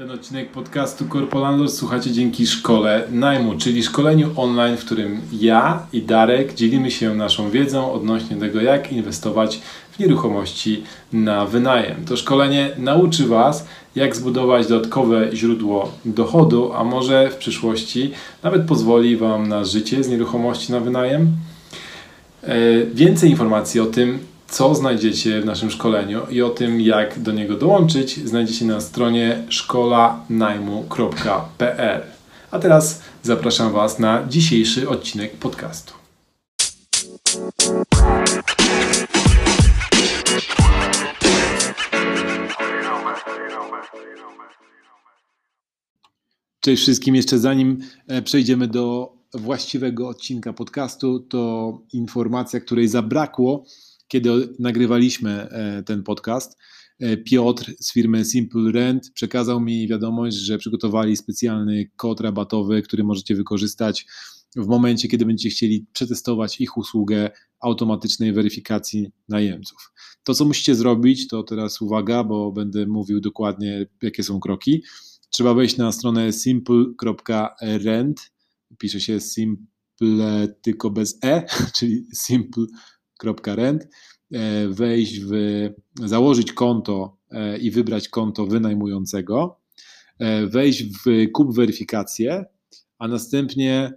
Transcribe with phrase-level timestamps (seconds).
[0.00, 6.02] Ten odcinek podcastu Corpolandlord słuchacie dzięki szkole najmu, czyli szkoleniu online, w którym ja i
[6.02, 9.60] Darek dzielimy się naszą wiedzą odnośnie tego, jak inwestować
[9.90, 10.82] w nieruchomości
[11.12, 12.04] na wynajem.
[12.04, 18.10] To szkolenie nauczy Was, jak zbudować dodatkowe źródło dochodu, a może w przyszłości
[18.42, 21.28] nawet pozwoli Wam na życie z nieruchomości na wynajem.
[22.42, 22.56] E,
[22.94, 24.18] więcej informacji o tym,
[24.50, 29.44] co znajdziecie w naszym szkoleniu i o tym, jak do niego dołączyć, znajdziecie na stronie
[29.48, 32.02] szkolanajmu.pl.
[32.50, 35.94] A teraz zapraszam Was na dzisiejszy odcinek podcastu.
[46.60, 47.14] Cześć wszystkim.
[47.14, 47.78] Jeszcze zanim
[48.08, 53.64] e, przejdziemy do właściwego odcinka podcastu, to informacja, której zabrakło
[54.10, 56.58] kiedy nagrywaliśmy e, ten podcast,
[57.00, 63.04] e, Piotr z firmy Simple Rent przekazał mi wiadomość, że przygotowali specjalny kod rabatowy, który
[63.04, 64.06] możecie wykorzystać
[64.56, 67.30] w momencie, kiedy będziecie chcieli przetestować ich usługę
[67.60, 69.92] automatycznej weryfikacji najemców.
[70.24, 74.82] To, co musicie zrobić, to teraz uwaga, bo będę mówił dokładnie, jakie są kroki.
[75.30, 78.30] Trzeba wejść na stronę simple.rent,
[78.78, 82.66] pisze się simple tylko bez e, czyli simple
[83.46, 83.88] rent
[84.32, 85.32] e, wejść w,
[86.04, 89.60] założyć konto e, i wybrać konto wynajmującego,
[90.18, 92.44] e, wejść w kup weryfikację,
[92.98, 93.92] a następnie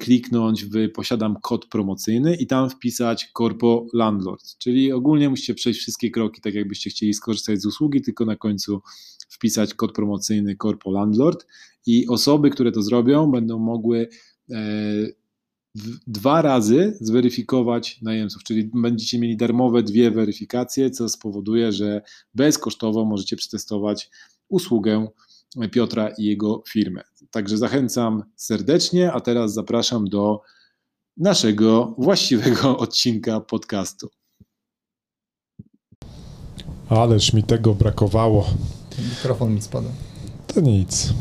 [0.00, 6.10] kliknąć w posiadam kod promocyjny i tam wpisać Corpo Landlord, czyli ogólnie musicie przejść wszystkie
[6.10, 8.82] kroki, tak jakbyście chcieli skorzystać z usługi, tylko na końcu
[9.28, 11.46] wpisać kod promocyjny Corpo Landlord
[11.86, 14.08] i osoby, które to zrobią, będą mogły
[16.06, 22.02] dwa razy zweryfikować najemców, czyli będziecie mieli darmowe dwie weryfikacje, co spowoduje, że
[22.34, 24.10] bezkosztowo możecie przetestować
[24.48, 25.06] usługę
[25.72, 27.02] Piotra i jego firmę.
[27.30, 30.40] Także zachęcam serdecznie, a teraz zapraszam do
[31.16, 34.08] naszego właściwego odcinka podcastu.
[36.88, 38.46] Ależ mi tego brakowało.
[39.10, 39.88] Mikrofon mi spada.
[40.46, 41.12] To nic.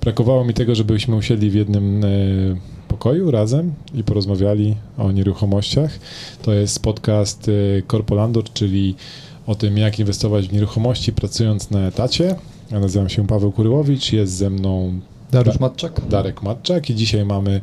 [0.00, 2.08] Brakowało mi tego, żebyśmy usiedli w jednym e,
[2.96, 5.98] pokoju razem i porozmawiali o nieruchomościach.
[6.42, 8.94] To jest podcast y, Corpolandor, czyli
[9.46, 12.36] o tym, jak inwestować w nieruchomości pracując na etacie.
[12.70, 16.08] Ja nazywam się Paweł Kuryłowicz, jest ze mną Dariusz Matczak.
[16.08, 17.60] Darek Matczak i dzisiaj mamy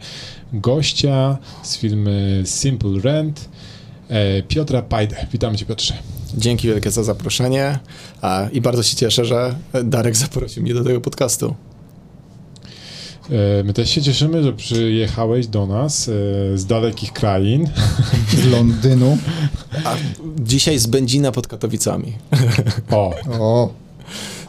[0.54, 2.10] gościa z filmu
[2.46, 3.50] Simple Rent,
[4.10, 5.28] e, Piotra Pajdę.
[5.32, 5.94] Witamy Cię Piotrze.
[6.38, 7.80] Dzięki wielkie za zaproszenie
[8.52, 11.56] i bardzo się cieszę, że Darek zaprosił mnie do tego podcastu.
[13.34, 16.12] E, my też się cieszymy, że przyjechałeś do nas e,
[16.58, 17.70] z dalekich krain.
[18.44, 19.18] Z Londynu.
[19.86, 19.96] A
[20.40, 22.14] dzisiaj z Będzina pod Katowicami.
[22.92, 23.14] O.
[23.40, 23.74] o.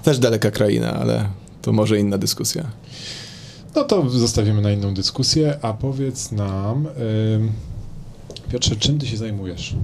[0.03, 1.29] Też daleka kraina, ale
[1.63, 2.65] to może inna dyskusja.
[3.75, 6.89] No to zostawimy na inną dyskusję, a powiedz nam,
[8.51, 9.75] Piotrze, czym ty się zajmujesz?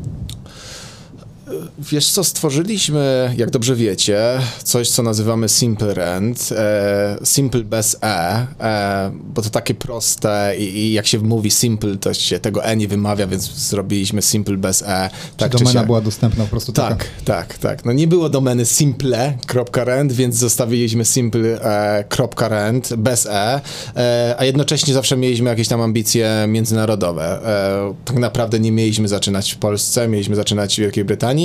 [1.79, 4.19] Wiesz co, stworzyliśmy, jak dobrze wiecie,
[4.65, 10.63] coś, co nazywamy Simple Rent, e, Simple bez E, e, bo to takie proste i,
[10.63, 14.83] i, jak się mówi Simple, to się tego E nie wymawia, więc zrobiliśmy Simple bez
[14.83, 15.11] E.
[15.37, 15.87] Tak, czy domena się...
[15.87, 17.05] była dostępna po prostu Tak, taka?
[17.25, 17.85] tak, tak.
[17.85, 23.61] No nie było domeny simple.rent, więc zostawiliśmy simple.rent bez E,
[23.97, 27.47] e, a jednocześnie zawsze mieliśmy jakieś tam ambicje międzynarodowe.
[27.47, 31.40] E, tak naprawdę nie mieliśmy zaczynać w Polsce, mieliśmy zaczynać w Wielkiej Brytanii,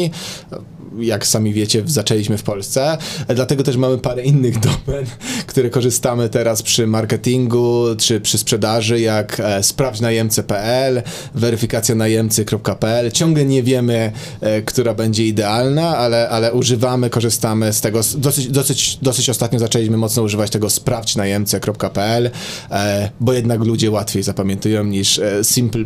[0.99, 2.97] jak sami wiecie, zaczęliśmy w Polsce,
[3.35, 5.05] dlatego też mamy parę innych domen,
[5.47, 11.03] które korzystamy teraz przy marketingu czy przy sprzedaży, jak e, sprawdźnajemcy.pl,
[11.35, 13.11] weryfikacjonajemcy.pl.
[13.11, 14.11] Ciągle nie wiemy,
[14.41, 18.01] e, która będzie idealna, ale, ale używamy, korzystamy z tego.
[18.17, 22.31] Dosyć, dosyć, dosyć ostatnio zaczęliśmy mocno używać tego sprawdźnajemcy.pl,
[22.71, 25.85] e, bo jednak ludzie łatwiej zapamiętują niż simple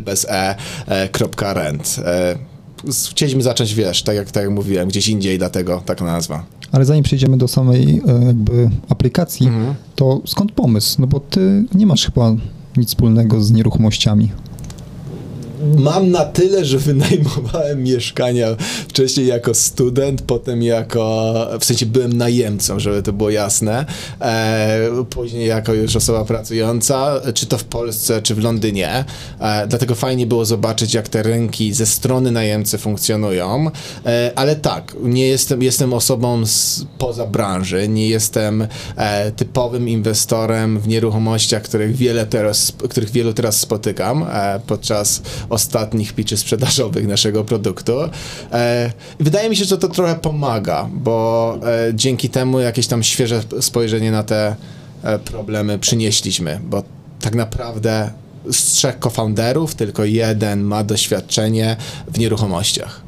[3.10, 6.44] chcieliśmy zacząć, wiesz, tak jak, tak jak mówiłem, gdzieś indziej, dlatego taka nazwa.
[6.72, 9.74] Ale zanim przejdziemy do samej e, jakby aplikacji, mhm.
[9.94, 11.00] to skąd pomysł?
[11.00, 12.36] No bo ty nie masz chyba
[12.76, 14.30] nic wspólnego z nieruchomościami
[15.78, 18.46] mam na tyle, że wynajmowałem mieszkania
[18.88, 23.86] wcześniej jako student, potem jako, w sensie byłem najemcą, żeby to było jasne,
[24.20, 29.04] e, później jako już osoba pracująca, czy to w Polsce, czy w Londynie,
[29.40, 33.70] e, dlatego fajnie było zobaczyć, jak te rynki ze strony najemcy funkcjonują,
[34.06, 36.42] e, ale tak, nie jestem, jestem osobą
[36.98, 38.66] poza branży, nie jestem
[38.96, 46.12] e, typowym inwestorem w nieruchomościach, których wiele teraz, których wielu teraz spotykam e, podczas ostatnich
[46.12, 47.92] pitchy sprzedażowych naszego produktu.
[48.52, 51.58] E, wydaje mi się, że to trochę pomaga, bo
[51.88, 54.56] e, dzięki temu jakieś tam świeże spojrzenie na te
[55.02, 56.82] e, problemy przynieśliśmy, bo
[57.20, 58.10] tak naprawdę
[58.52, 61.76] z trzech co-founderów tylko jeden ma doświadczenie
[62.08, 63.02] w nieruchomościach.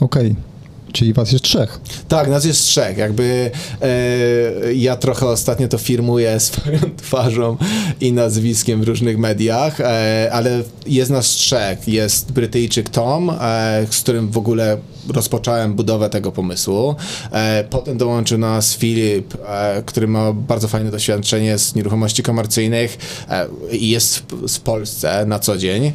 [0.00, 0.49] Okej.
[0.92, 1.80] Czyli was jest trzech.
[2.08, 2.96] Tak, nas jest trzech.
[2.96, 3.50] Jakby
[3.82, 7.56] e, ja trochę ostatnio to firmuję swoją twarzą
[8.00, 11.88] i nazwiskiem w różnych mediach, e, ale jest nas trzech.
[11.88, 14.78] Jest Brytyjczyk Tom, e, z którym w ogóle
[15.08, 16.94] rozpocząłem budowę tego pomysłu.
[17.32, 22.98] E, potem dołączył nas Filip, e, który ma bardzo fajne doświadczenie z nieruchomości komercyjnych
[23.28, 25.92] e, i jest w, w Polsce na co dzień.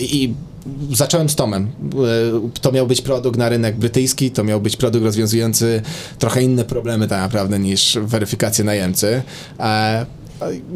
[0.00, 0.34] I
[0.92, 1.62] zacząłem z Tomem.
[1.64, 5.82] E, To miał być produkt na rynek brytyjski, to miał być produkt rozwiązujący
[6.18, 9.22] trochę inne problemy tak naprawdę niż weryfikację najemcy.
[9.60, 10.06] E,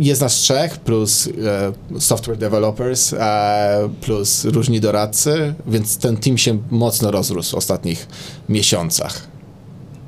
[0.01, 1.27] Jest nas trzech, plus
[1.95, 3.15] e, software developers,
[4.01, 8.07] plus różni doradcy, więc ten team się mocno rozrósł w ostatnich
[8.49, 9.27] miesiącach.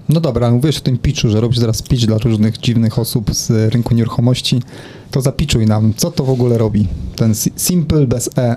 [0.08, 3.72] No dobra, mówisz o tym pitchu, że robisz teraz pitch dla różnych dziwnych osób z
[3.72, 4.62] rynku nieruchomości.
[5.10, 6.88] To zapiczuj nam, co to w ogóle robi?
[7.16, 8.56] Ten si- Simple bez E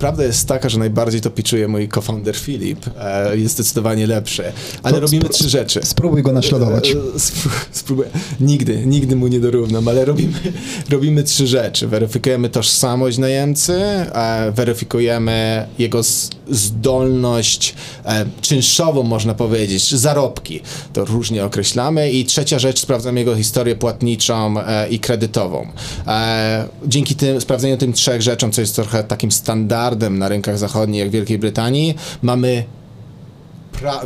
[0.00, 2.86] Prawda jest taka, że najbardziej to pitchuje mój co-founder Filip.
[3.00, 4.44] E, Jest zdecydowanie lepszy.
[4.82, 5.80] Ale To robimy trzy rzeczy.
[5.84, 6.90] Spróbuj go naśladować.
[6.90, 8.08] E, spró- Spróbuję.
[8.40, 10.32] Nigdy, nigdy mu nie dorównam, ale robimy,
[10.90, 11.86] robimy trzy rzeczy.
[11.88, 16.02] Weryfikujemy tożsamość najemcy, e, weryfikujemy jego
[16.50, 17.74] zdolność
[18.04, 20.60] e, czynszową, można powiedzieć, zarobki.
[20.92, 22.10] To różnie określamy.
[22.10, 25.66] I trzecia rzecz, sprawdzamy jego historię płatniczą e, i kredytową.
[26.06, 31.00] E, dzięki tym, sprawdzeniu tym trzech rzeczom, co jest trochę takim standardem na rynkach zachodnich,
[31.00, 32.64] jak w Wielkiej Brytanii, mamy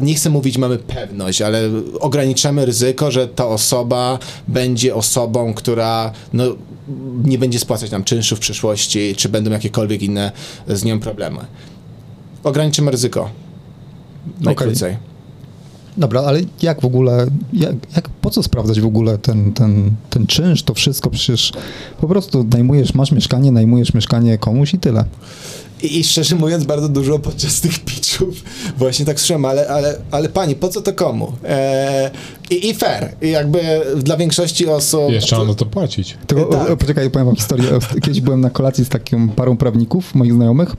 [0.02, 1.60] nie chcę mówić mamy pewność, ale
[2.00, 6.44] ograniczamy ryzyko, że ta osoba będzie osobą, która no,
[7.24, 10.32] nie będzie spłacać nam czynszu w przyszłości, czy będą jakiekolwiek inne
[10.68, 11.38] z nią problemy.
[12.44, 13.30] Ograniczymy ryzyko.
[14.40, 14.96] Najkrócej.
[15.96, 20.26] Dobra, ale jak w ogóle, jak, jak, po co sprawdzać w ogóle ten, ten, ten
[20.26, 21.10] czynsz, to wszystko?
[21.10, 21.52] Przecież
[22.00, 25.04] po prostu najmujesz, masz mieszkanie, najmujesz mieszkanie komuś i tyle.
[25.84, 28.44] I, I szczerze mówiąc, bardzo dużo podczas tych pitchów
[28.78, 31.32] właśnie tak słyszałem, ale, ale, ale pani, po co to komu?
[31.44, 32.10] Eee,
[32.50, 33.12] i, I fair.
[33.22, 33.60] I jakby
[33.96, 35.10] dla większości osób...
[35.10, 36.18] Jeszcze mam na to płacić.
[36.26, 36.70] Tylko, Tak.
[36.70, 37.64] o, poczekaj, powiem wam historię.
[38.02, 40.76] Kiedyś byłem na kolacji z taką parą prawników, moich znajomych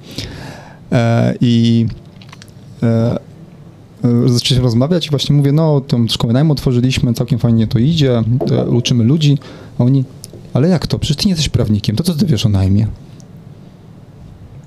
[0.92, 1.86] e, i
[2.84, 3.18] e,
[4.04, 8.24] e, zaczęliśmy rozmawiać i właśnie mówię, no tą szkołę najmu otworzyliśmy, całkiem fajnie to idzie,
[8.52, 9.38] e, uczymy ludzi,
[9.80, 10.04] a oni,
[10.54, 11.00] ale jak to?
[11.00, 12.88] Przecież ty nie jesteś prawnikiem, to co ty wiesz o najmie?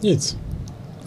[0.02, 0.34] Nic.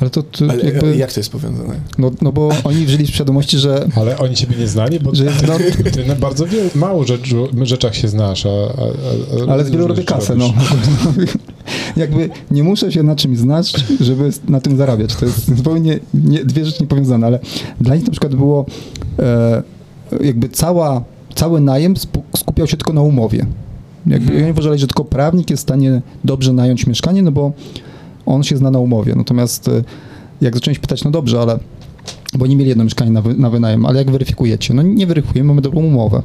[0.02, 1.76] Ale to ty, Ale jakby, jak to jest powiązane?
[1.98, 5.24] no, no bo oni żyli w świadomości, że, Ale oni ciebie nie znali, bo że
[5.26, 5.54] jest, no,
[5.92, 9.88] ty na bardzo wielu, mało rzeczu, rzeczach się znasz, a, a, a ale z wielu
[9.88, 10.54] robię kasę, robisz.
[10.58, 11.24] no.
[12.02, 15.16] Jakby nie muszę się na czymś znać, żeby na tym zarabiać.
[15.16, 17.40] To jest zupełnie nie, dwie rzeczy niepowiązane, ale
[17.82, 18.66] dla nich na przykład było
[19.20, 19.64] e,
[20.22, 21.04] jakby cała,
[21.36, 21.94] cały najem
[22.36, 23.46] skupiał się tylko na umowie.
[24.08, 24.44] Jakby Mhm.
[24.44, 27.52] oni uważali, że tylko prawnik jest w stanie dobrze nająć mieszkanie, no bo
[28.25, 29.13] on się zna na umowie.
[29.15, 29.83] Natomiast e,
[30.41, 31.59] jak zacząłem się pytać, no dobrze, ale
[32.38, 34.73] bo nie mieli jedno mieszkanie na, wy, na wynajem, ale jak weryfikujecie?
[34.73, 36.21] No nie weryfikujemy, mamy dobrą umowę.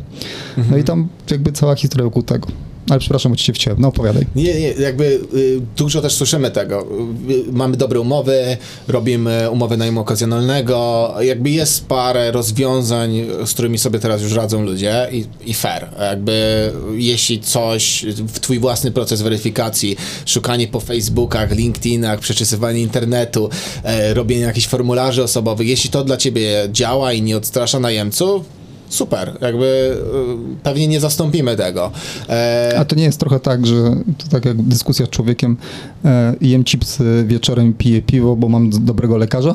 [0.70, 2.48] No i tam jakby cała historia wokół tego.
[2.90, 3.80] Ale przepraszam, bo ci się wciąłem.
[3.80, 4.26] No opowiadaj.
[4.36, 6.86] Nie, nie, jakby y, dużo też słyszymy tego.
[7.30, 8.56] Y, mamy dobre umowy,
[8.88, 15.08] robimy umowy najmu okazjonalnego, jakby jest parę rozwiązań, z którymi sobie teraz już radzą ludzie
[15.12, 15.88] i, i fair.
[16.00, 19.96] Jakby jeśli coś, w twój własny proces weryfikacji,
[20.26, 23.50] szukanie po Facebookach, LinkedInach, przeczesywanie internetu,
[23.82, 28.55] e, robienie jakichś formularzy osobowych, jeśli to dla ciebie działa i nie odstrasza najemców,
[28.88, 31.90] super, jakby y, pewnie nie zastąpimy tego.
[32.28, 33.74] E, A to nie jest trochę tak, że
[34.18, 35.56] to tak jak dyskusja z człowiekiem,
[36.04, 39.54] e, jem chipsy wieczorem, piję piwo, bo mam dobrego lekarza?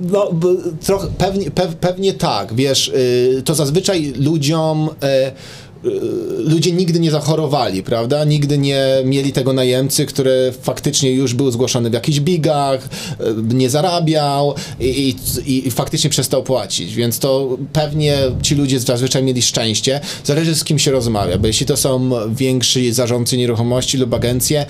[0.00, 0.30] No,
[0.86, 5.63] trochę, pewnie, pew, pewnie tak, wiesz, y, to zazwyczaj ludziom, y,
[6.38, 8.24] ludzie nigdy nie zachorowali, prawda?
[8.24, 12.88] Nigdy nie mieli tego najemcy, który faktycznie już był zgłoszony w jakichś bigach,
[13.20, 19.22] y, nie zarabiał i, i, i faktycznie przestał płacić, więc to pewnie ci ludzie zazwyczaj
[19.22, 20.00] mieli szczęście.
[20.24, 24.66] Zależy z kim się rozmawia, bo jeśli to są więksi zarządcy nieruchomości lub agencje,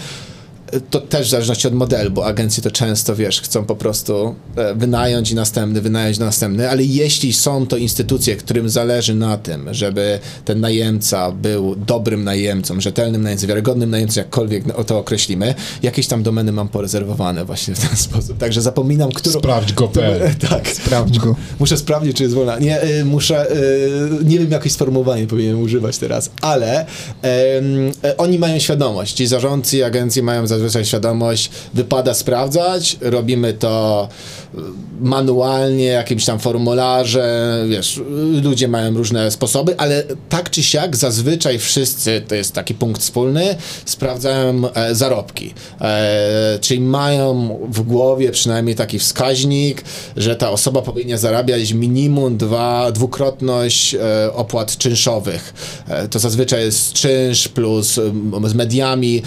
[0.90, 4.75] to też w zależności od modelu, bo agencje to często, wiesz, chcą po prostu e,
[4.75, 10.19] wynająć i następny, wynająć następny, ale jeśli są to instytucje, którym zależy na tym, żeby
[10.45, 16.52] ten najemca był dobrym najemcą, rzetelnym najemcą, wiarygodnym najemcą, jakkolwiek to określimy, jakieś tam domeny
[16.52, 18.38] mam porezerwowane właśnie w ten sposób.
[18.38, 19.38] Także zapominam, którą...
[19.38, 20.21] Sprawdź go.pl.
[20.49, 20.69] Tak.
[20.69, 21.37] Sprawdź go.
[21.61, 22.59] Muszę sprawdzić, czy jest wolna.
[22.59, 26.87] Nie, y, muszę, y, nie wiem, jakie sformułowanie powinienem używać teraz, ale
[27.25, 34.09] e, oni mają świadomość, ci zarządcy i agencje mają zazwyczaj świadomość, wypada sprawdzać, robimy to
[34.54, 34.59] y,
[35.00, 38.00] manualnie, jakimś tam formularze, wiesz,
[38.42, 43.56] ludzie mają różne sposoby, ale tak czy siak zazwyczaj wszyscy, to jest taki punkt wspólny,
[43.85, 45.54] sprawdzają e, zarobki.
[45.80, 49.85] E, czyli mają w głowie przynajmniej taki wskaźnik,
[50.16, 55.54] że ta osoba powinna zarabiać minimum dwa, dwukrotność e, opłat czynszowych.
[55.88, 58.00] E, to zazwyczaj jest czynsz plus
[58.44, 59.23] z mediami.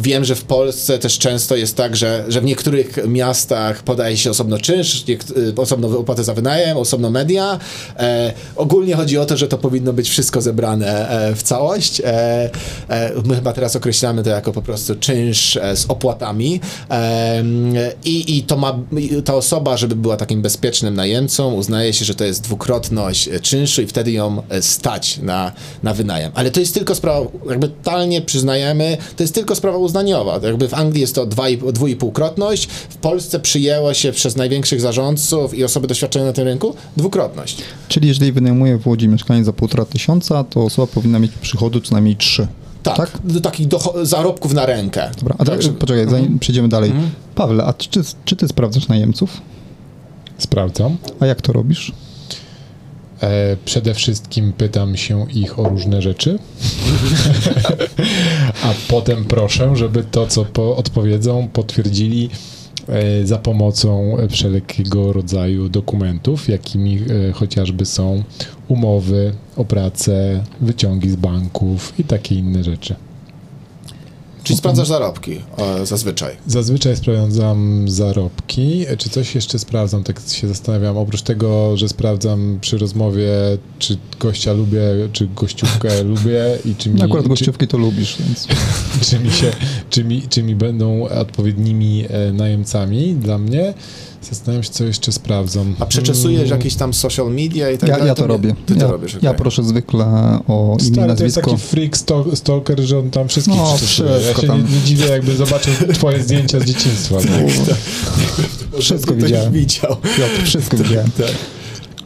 [0.00, 0.67] Wiem, że w Polsce
[1.00, 5.98] też często jest tak, że, że w niektórych miastach podaje się osobno czynsz, y, osobno
[5.98, 7.58] opłatę za wynajem, osobno media.
[7.96, 12.00] E, ogólnie chodzi o to, że to powinno być wszystko zebrane e, w całość.
[12.00, 12.04] E,
[12.88, 16.60] e, my chyba teraz określamy to jako po prostu czynsz e, z opłatami
[16.90, 17.42] e,
[18.04, 18.78] i, i to ma,
[19.24, 23.86] ta osoba, żeby była takim bezpiecznym najemcą, uznaje się, że to jest dwukrotność czynszu i
[23.86, 26.32] wtedy ją stać na, na wynajem.
[26.34, 30.40] Ale to jest tylko sprawa, jakby totalnie przyznajemy, to jest tylko sprawa uznaniowa.
[30.48, 35.54] Jakby w Anglii jest to dwa i- dwuipółkrotność, w Polsce przyjęło się przez największych zarządców
[35.54, 37.58] i osoby doświadczone na tym rynku dwukrotność.
[37.88, 41.92] Czyli jeżeli wynajmuje w Łodzi mieszkanie za półtora tysiąca, to osoba powinna mieć przychodu co
[41.94, 42.46] najmniej trzy.
[42.82, 43.18] Tak, Tak?
[43.24, 45.10] do takich docho- zarobków na rękę.
[45.18, 46.92] Dobra, a tak, Także- poczekaj, zanim przejdziemy dalej.
[47.34, 49.40] Pawle, a czy, czy ty sprawdzasz najemców?
[50.38, 50.96] Sprawdzam.
[51.20, 51.92] A jak to robisz?
[53.22, 56.38] E, przede wszystkim pytam się ich o różne rzeczy,
[58.64, 62.30] a potem proszę, żeby to, co po odpowiedzą, potwierdzili
[62.88, 66.98] e, za pomocą wszelkiego rodzaju dokumentów, jakimi
[67.28, 68.22] e, chociażby są
[68.68, 72.94] umowy o pracę, wyciągi z banków i takie inne rzeczy.
[74.48, 75.40] Czyli sprawdzasz zarobki
[75.84, 76.36] zazwyczaj.
[76.46, 78.86] Zazwyczaj sprawdzam zarobki.
[78.98, 80.04] Czy coś jeszcze sprawdzam?
[80.04, 80.98] Tak się zastanawiam.
[80.98, 83.30] Oprócz tego, że sprawdzam przy rozmowie,
[83.78, 84.80] czy gościa lubię,
[85.12, 88.46] czy gościówkę lubię i czy mi, No Akurat czy, gościówki to lubisz, więc
[89.10, 89.52] czy, mi się,
[89.90, 93.74] czy, mi, czy mi będą odpowiednimi e, najemcami dla mnie.
[94.22, 95.74] Zastanawiam się, co jeszcze sprawdzam.
[95.80, 98.08] A przeczesujesz Mm, jakieś tam social media i tak ja, dalej?
[98.08, 98.54] ja to nie- robię.
[98.66, 99.38] Ty to ja, robisz, ja okej.
[99.38, 100.04] proszę zwykle
[100.48, 101.50] o imię, Stary, to jest nazwisko.
[101.50, 104.10] taki freak sto- stalker, że on tam wszystkich No, przeczesuje.
[104.10, 104.58] Ja wszystko się tam.
[104.70, 107.14] nie, nie dziwię, jakby zobaczył twoje zdjęcia z dzieciństwa.
[107.16, 107.28] Tak?
[108.80, 109.52] Wszystko Ktoś widziałem.
[109.52, 109.96] widział.
[110.18, 111.10] Ja wszystko widziałem.
[111.10, 111.26] Tak.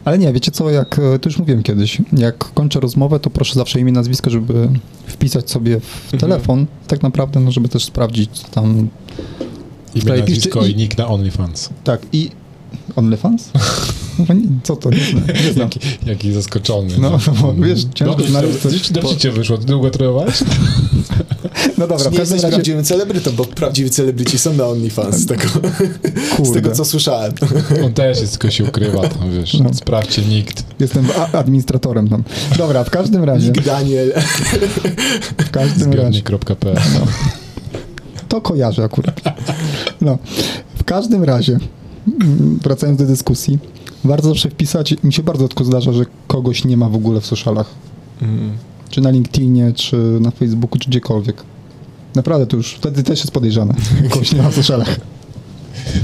[0.05, 3.55] Ale nie, wiecie co, jak e, to już mówiłem kiedyś, jak kończę rozmowę, to proszę
[3.55, 4.69] zawsze imię, nazwisko, żeby
[5.07, 5.81] wpisać sobie
[6.13, 8.89] w telefon, tak naprawdę, no żeby też sprawdzić co tam,
[9.95, 11.69] Imię, Wczoraj nazwisko piszczy- i nick na OnlyFans.
[11.85, 12.31] tak, i
[12.97, 13.51] OnlyFans?
[14.19, 15.69] No, co to, nie znam, nie znam.
[15.73, 16.95] Jaki, jaki zaskoczony.
[16.99, 17.11] No,
[17.43, 19.59] no, wiesz, ciężko Dobrze, znaleźć coś dobrze cię wyszło.
[19.59, 20.35] Długo trenowałeś?
[21.79, 25.17] No dobra, w nie każdym jesteś razie, prawdziwym celebrytą, bo prawdziwi celebryci są na OnlyFans,
[25.17, 25.45] z tego,
[26.51, 27.33] z tego co słyszałem.
[27.85, 29.55] On też jest, tylko się ukrywa tam, wiesz.
[29.55, 29.75] No.
[29.75, 30.65] Sprawdźcie nikt.
[30.81, 32.23] jestem administratorem tam.
[32.59, 34.13] Dobra, w każdym razie, Nick Daniel.
[35.39, 36.77] w każdym razie, Zbiornik.pl
[38.33, 39.21] to kojarzę akurat.
[40.01, 40.19] No,
[40.75, 41.59] w każdym razie,
[42.23, 43.59] mm, wracając do dyskusji,
[44.05, 47.27] warto zawsze wpisać, mi się bardzo rzadko zdarza, że kogoś nie ma w ogóle w
[47.27, 47.71] socialach.
[48.91, 51.43] Czy na LinkedInie, czy na Facebooku, czy gdziekolwiek.
[52.15, 53.75] Naprawdę to już wtedy też jest podejrzane.
[54.11, 54.97] Kogoś nie ma w socialach.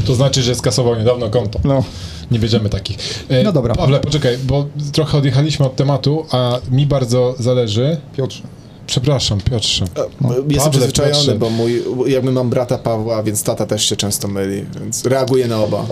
[0.06, 1.60] To znaczy, że skasował niedawno konto.
[1.64, 1.84] No,
[2.30, 3.24] Nie bierzemy takich.
[3.28, 3.74] E, No dobra.
[3.74, 7.96] Pawle, poczekaj, bo trochę odjechaliśmy od tematu, a mi bardzo zależy.
[8.16, 8.42] Piotrze.
[8.88, 9.84] Przepraszam, Piotrze.
[10.20, 10.28] No.
[10.30, 11.34] Jestem Pawle, przyzwyczajony, Piotrze.
[11.34, 15.62] bo mój, jakby mam brata Pawła, więc tata też się często myli, więc reaguję na
[15.64, 15.86] oba.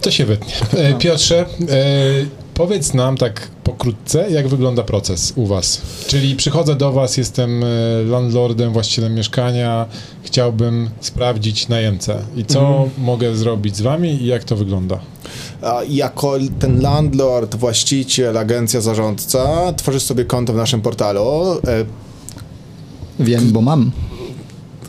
[0.00, 0.54] To się wytnie.
[0.76, 1.46] E, Piotrze, e,
[2.56, 5.82] powiedz nam tak pokrótce, jak wygląda proces u Was.
[6.06, 7.66] Czyli przychodzę do Was, jestem e,
[8.04, 9.86] landlordem, właścicielem mieszkania,
[10.22, 12.18] chciałbym sprawdzić najemcę.
[12.36, 14.98] I co mogę zrobić z Wami i jak to wygląda?
[15.88, 21.84] Jako ten landlord, właściciel, agencja, zarządca, tworzysz sobie konto w naszym portalu, e,
[23.20, 23.90] Wiem, bo mam.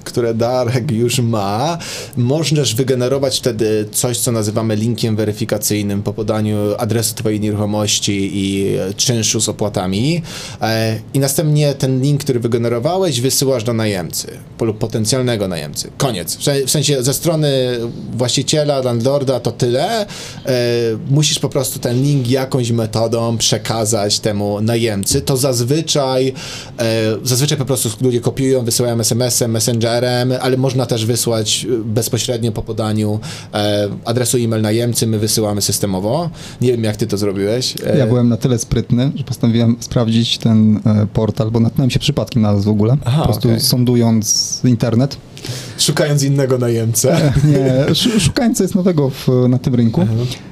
[0.08, 1.78] Które Darek już ma,
[2.18, 9.42] możesz wygenerować wtedy coś, co nazywamy linkiem weryfikacyjnym po podaniu adresu Twojej nieruchomości i czynszu
[9.42, 10.22] z opłatami.
[10.62, 14.28] E, I następnie ten link, który wygenerowałeś, wysyłasz do najemcy
[14.62, 15.92] lub potencjalnego najemcy.
[15.98, 16.36] Koniec.
[16.38, 17.48] W se- W sensie ze strony
[18.18, 20.02] właściciela, landlorda to tyle.
[20.02, 20.08] E,
[21.10, 25.22] musisz po prostu ten link jakąś metodą przekazać temu najemcy.
[25.22, 26.34] To zazwyczaj,
[26.80, 26.84] e,
[27.24, 29.97] zazwyczaj po prostu ludzie kopiują, wysyłają SMS-em, Messengerem,
[30.42, 33.20] Ale można też wysłać e, bezpośrednio po podaniu
[33.54, 36.30] e, adresu e-mail najemcy, my wysyłamy systemowo.
[36.62, 37.74] Nie wiem, jak ty to zrobiłeś.
[37.86, 42.00] E, Ja byłem na tyle sprytny, że postanowiłem sprawdzić ten e, portal, bo natknąłem się
[42.00, 42.98] przypadkiem na nas w ogóle.
[43.06, 43.62] Aha, po prostu okej.
[43.62, 45.18] sądując internet.
[45.78, 47.32] Szukając innego najemcę.
[47.46, 50.02] Nie, sz- szukając co jest nowego w, na tym rynku.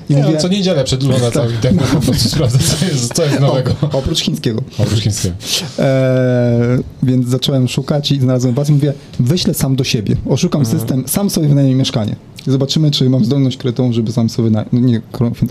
[0.09, 3.13] I Nie, mówię, no, co niedzielę przed na cały internet po prostu sprawdzę, co jest,
[3.13, 3.71] co jest nowego.
[3.91, 4.61] oprócz chińskiego.
[4.77, 5.35] Oprócz chińskiego.
[5.79, 10.15] E, więc zacząłem szukać i znalazłem was i mówię, wyślę sam do siebie.
[10.29, 10.79] Oszukam Mhm.
[10.79, 12.15] system, sam sobie wynajmę mieszkanie.
[12.47, 15.01] Zobaczymy, czy mam zdolność kredytową, żeby sam sobie wynająć, nie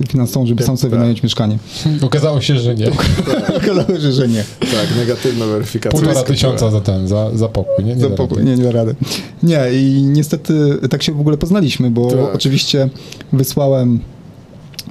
[0.09, 0.99] finansową, żeby sam sobie Tak.
[0.99, 1.59] wynająć mieszkanie.
[2.03, 2.87] Okazało się, że nie.
[3.63, 4.45] Okazało się, że nie.
[4.61, 6.01] tak, negatywna weryfikacja.
[6.01, 7.85] Półtora tysiąca za ten, za, za pokój.
[7.85, 8.51] Nie, nie Za pokój, rady.
[8.51, 8.95] nie, nie da rady.
[9.43, 12.35] Nie, i niestety tak się w ogóle poznaliśmy, bo Tak.
[12.35, 12.89] oczywiście
[13.33, 14.01] wysłałem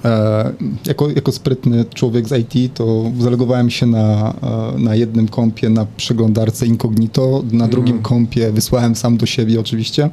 [0.05, 0.53] e,
[0.85, 4.33] jako, jako sprytny człowiek z IT, to zalegowałem się na,
[4.75, 10.09] e, na jednym kompie na przeglądarce incognito, na drugim kompie wysłałem sam do siebie oczywiście.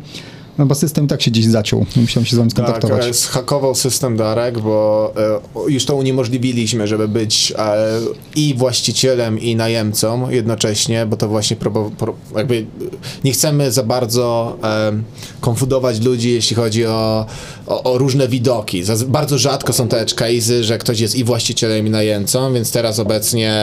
[0.60, 3.06] No bo system i tak się gdzieś zaciął, musiałem się z wami Tak, skontaktować.
[3.06, 5.12] e, zhakował system Darek, bo
[5.66, 8.00] e, już to uniemożliwiliśmy, żeby być e,
[8.36, 12.66] i właścicielem, i najemcą jednocześnie, bo to właśnie probo, pro, jakby
[13.24, 14.56] nie chcemy za bardzo
[15.40, 17.26] konfudować ludzi, jeśli chodzi o,
[17.70, 18.82] o, o różne widoki.
[18.84, 22.72] Zaz- bardzo rzadko są te edge cases, że ktoś jest i właścicielem, i najemcą, więc
[22.72, 23.54] teraz obecnie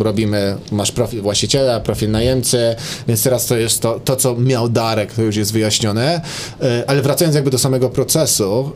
[0.00, 2.76] robimy, masz profil właściciela, profil najemcy,
[3.08, 6.20] więc teraz to jest to, to co miał Darek, to już jest wyjaśnione.
[6.62, 8.70] E, Ale wracając jakby do samego procesu,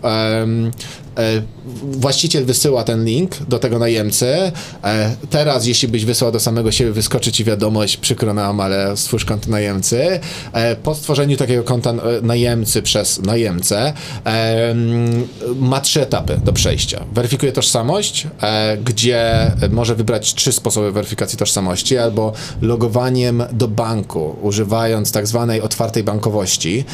[1.82, 4.52] właściciel wysyła ten link do tego najemcy.
[4.84, 9.24] E, Teraz, jeśli byś wysłał do samego siebie, wyskoczy ci wiadomość, przykro nam, ale stwórz
[9.24, 10.20] konto najemcy.
[10.52, 13.92] E, Po stworzeniu takiego konta e, najemcy przez najemcę
[14.24, 17.04] em, ma trzy etapy do przejścia.
[17.12, 22.32] Weryfikuje tożsamość, e, gdzie może wybrać trzy sposoby weryfikacji tożsamości, albo
[22.62, 26.84] logowaniem do banku, używając tak zwanej otwartej bankowości.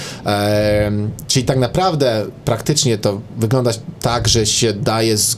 [1.28, 5.36] Czyli tak naprawdę praktycznie to wygląda tak, że się daje, z...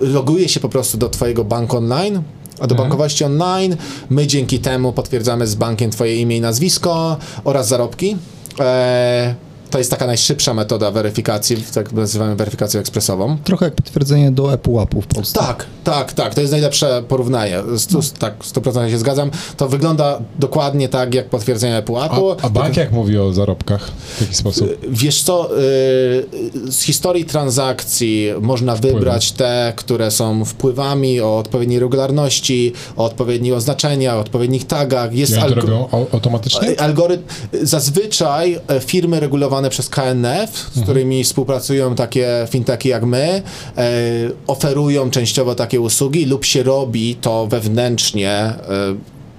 [0.00, 2.22] loguje się po prostu do twojego banku online,
[2.60, 3.76] a do bankowości online?
[4.10, 8.16] My dzięki temu potwierdzamy z bankiem twoje imię i nazwisko oraz zarobki.
[8.60, 9.34] E,
[9.70, 13.36] to jest taka najszybsza metoda weryfikacji, tak nazywamy weryfikacją ekspresową.
[13.44, 15.38] Trochę jak potwierdzenie do ePUAP-u w Polsce.
[15.40, 16.34] Tak, tak, tak.
[16.34, 17.58] To jest najlepsze porównanie.
[17.76, 19.30] Stu, tak, 100% się zgadzam.
[19.56, 22.30] To wygląda dokładnie tak, jak potwierdzenie A, ePUAP-u.
[22.42, 23.90] a bank jak mówi o zarobkach?
[23.90, 24.68] W jaki sposób?
[24.88, 25.58] Wiesz co, y,
[26.72, 34.14] z historii transakcji można wybrać te, które są wpływami o odpowiedniej regularności, o odpowiednich oznaczeniach,
[34.14, 35.12] o odpowiednich tagach.
[35.14, 36.80] Jest I oni to algo- robią au- automatycznie?
[36.80, 37.22] Algorytm,
[37.62, 43.42] zazwyczaj e, firmy regulowane przez KNF, z którymi współpracują takie fintechy jak my,
[43.76, 43.90] e,
[44.46, 48.54] oferują częściowo takie usługi lub się robi to wewnętrznie, e,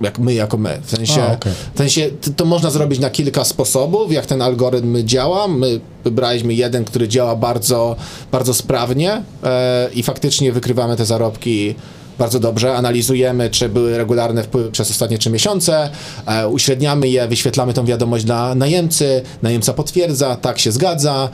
[0.01, 0.79] jak my jako my.
[0.83, 1.53] W sensie, A, okej.
[1.73, 5.47] w sensie to, to można zrobić na kilka sposobów, jak ten algorytm działa.
[5.47, 7.95] My wybraliśmy jeden, który działa bardzo,
[8.31, 11.75] bardzo sprawnie e, i faktycznie wykrywamy te zarobki
[12.19, 15.89] bardzo dobrze, analizujemy, czy były regularne wpływy przez ostatnie trzy miesiące,
[16.25, 21.29] e, uśredniamy je, wyświetlamy tą wiadomość dla najemcy, najemca potwierdza, tak się zgadza,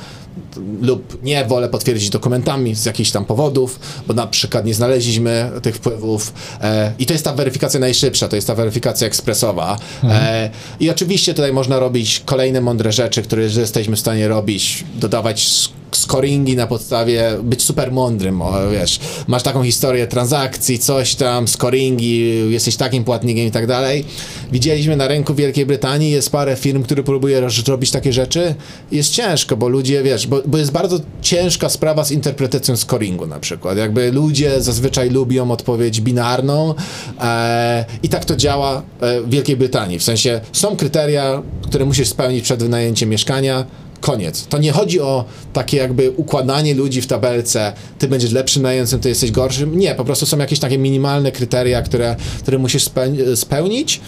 [0.81, 5.75] lub nie, wolę potwierdzić dokumentami z jakichś tam powodów, bo na przykład nie znaleźliśmy tych
[5.75, 9.77] wpływów e, i to jest ta weryfikacja najszybsza, to jest ta weryfikacja ekspresowa.
[10.03, 15.69] E, i oczywiście tutaj można robić kolejne mądre rzeczy, które jesteśmy w stanie robić, dodawać
[15.97, 22.51] scoringi na podstawie, być super mądrym, o, wiesz, masz taką historię transakcji, coś tam, scoringi,
[22.51, 24.05] jesteś takim płatnikiem i tak dalej.
[24.51, 28.55] Widzieliśmy na rynku Wielkiej Brytanii, jest parę firm, które próbuje robić takie rzeczy.
[28.91, 33.39] Jest ciężko, bo ludzie, wiesz, bo, bo jest bardzo ciężka sprawa z interpretacją scoringu na
[33.39, 33.77] przykład.
[33.77, 36.73] Jakby ludzie zazwyczaj lubią odpowiedź binarną
[37.21, 39.99] e, i tak to działa e, w Wielkiej Brytanii.
[39.99, 43.65] W sensie są kryteria, które musisz spełnić przed wynajęciem mieszkania,
[44.05, 44.47] Koniec.
[44.47, 49.09] To nie chodzi o takie jakby układanie ludzi w tabelce, ty będziesz lepszym najemcą, ty
[49.09, 49.77] jesteś gorszym.
[49.79, 54.01] Nie, po prostu są jakieś takie minimalne kryteria, które, które musisz speł- spełnić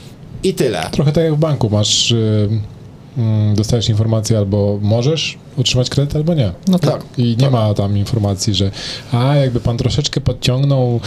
[0.43, 0.89] i tyle.
[0.91, 2.49] Trochę tak jak w banku masz, y,
[3.17, 6.51] mm, dostajesz informację albo możesz otrzymać kredyt, albo nie.
[6.67, 7.03] No tak.
[7.17, 8.71] I nie ma tam informacji, że
[9.11, 10.99] a jakby pan troszeczkę podciągnął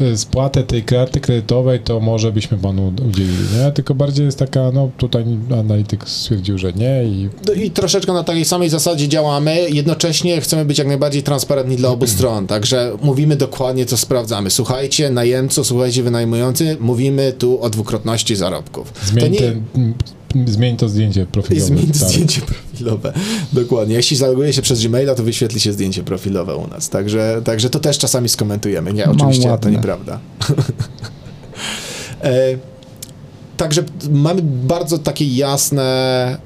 [0.00, 3.72] y, spłatę tej karty kredytowej, to może byśmy panu udzielili, nie?
[3.72, 5.24] Tylko bardziej jest taka, no tutaj
[5.60, 9.70] analityk stwierdził, że nie i No I troszeczkę na takiej samej zasadzie działamy.
[9.70, 12.46] Jednocześnie chcemy być jak najbardziej transparentni dla obu stron.
[12.46, 14.50] Także mówimy dokładnie, co sprawdzamy.
[14.50, 18.92] Słuchajcie, najemco, słuchajcie, wynajmujący, mówimy tu o dwukrotności zarobków.
[19.04, 19.38] zmień, to nie...
[19.38, 19.94] ten,
[20.46, 21.66] zmień to zdjęcie I profilowe.
[21.66, 21.96] zmień tak.
[21.96, 23.12] zdjęcie profilowe.
[23.52, 23.94] Dokładnie.
[23.94, 26.88] Jeśli zaloguje się przez Gmaila, to wyświetli się zdjęcie profilowe u nas.
[26.88, 28.92] Także, także to też czasami skomentujemy.
[28.92, 29.70] Nie, Mam oczywiście to ładne.
[29.70, 30.18] nieprawda.
[32.22, 32.69] e,
[33.60, 35.82] także mamy bardzo takie jasne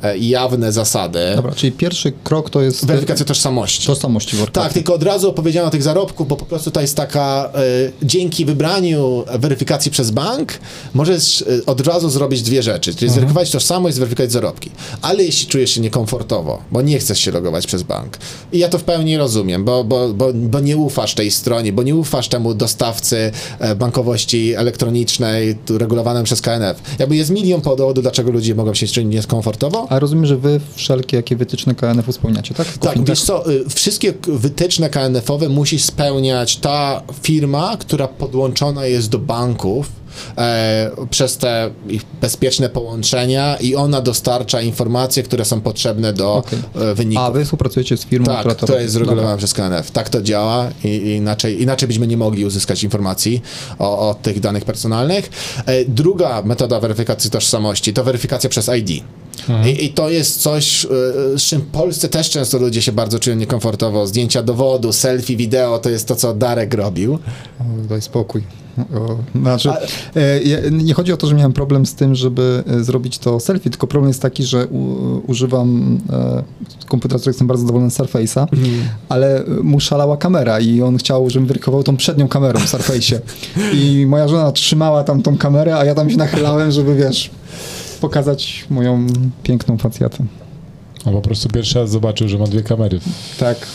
[0.03, 1.19] e, jawne zasady.
[1.37, 3.87] Dobra, czyli pierwszy krok to jest Weryfikacja tożsamości.
[3.87, 4.61] tożsamości worka.
[4.61, 7.61] Tak, tylko od razu opowiedziałem o tych zarobków, bo po prostu to jest taka, e,
[8.03, 10.53] dzięki wybraniu weryfikacji przez bank,
[10.95, 14.71] możesz e, od razu zrobić dwie rzeczy, czyli zweryfikować tożsamość, zweryfikować zarobki.
[15.03, 18.19] Ale jeśli czujesz się niekomfortowo, bo nie chcesz się logować przez bank,
[18.53, 21.83] i ja to w pełni rozumiem, bo, bo, bo, bo nie ufasz tej stronie, bo
[21.83, 26.83] nie ufasz temu dostawcy e, bankowości elektronicznej tu regulowanym przez KNF.
[27.05, 31.17] Jakby jest milion powodów, dlaczego ludzie mogą się czuć niekomfortowo, A rozumiem, że wy wszelkie
[31.17, 32.67] jakie wytyczne KNF-u spełniacie, tak?
[32.79, 33.09] tak, Fintech?
[33.09, 40.04] wiesz co, y, wszystkie wytyczne KNF-owe musi spełniać ta firma, która podłączona jest do banków
[40.39, 46.59] e, przez te ich bezpieczne połączenia i ona dostarcza informacje, które są potrzebne do Okej.
[46.75, 47.25] e, wyników.
[47.25, 48.85] A wy współpracujecie z firmą, która Tak, to to robi.
[48.85, 49.91] jest regulowane przez KNF.
[49.91, 53.43] Tak to działa i, i inaczej, inaczej byśmy nie mogli uzyskać informacji
[53.79, 55.31] o, o tych danych personalnych.
[55.67, 58.91] E, druga metoda weryfikacji tożsamości to weryfikacja przez ID.
[59.67, 60.89] I, I to jest coś, e,
[61.39, 64.07] z czym w Polsce też często ludzie się bardzo czują niekomfortowo.
[64.07, 67.19] Zdjęcia dowodu, selfie, wideo, to jest to, co Darek robił.
[67.89, 68.43] Daj spokój.
[68.79, 69.71] O, znaczy,
[70.15, 73.71] e, nie chodzi o to, że miałem problem z tym, żeby e, zrobić to selfie,
[73.71, 76.43] tylko problem jest taki, że u, używam e,
[76.89, 78.47] komputera, z którego jestem bardzo zadowolony z Surface'a,
[79.09, 83.19] ale e, mu szalała kamera i on chciał, żebym weryfikował tą przednią kamerą w Surface'ie.
[83.75, 87.31] I moja żona trzymała tam tą kamerę, a ja tam się nachylałem, żeby wiesz,
[88.01, 89.07] pokazać moją
[89.43, 90.25] piękną facjatę.
[91.05, 93.01] A po prostu pierwszy raz zobaczył, że ma dwie kamery.
[93.39, 93.67] Tak.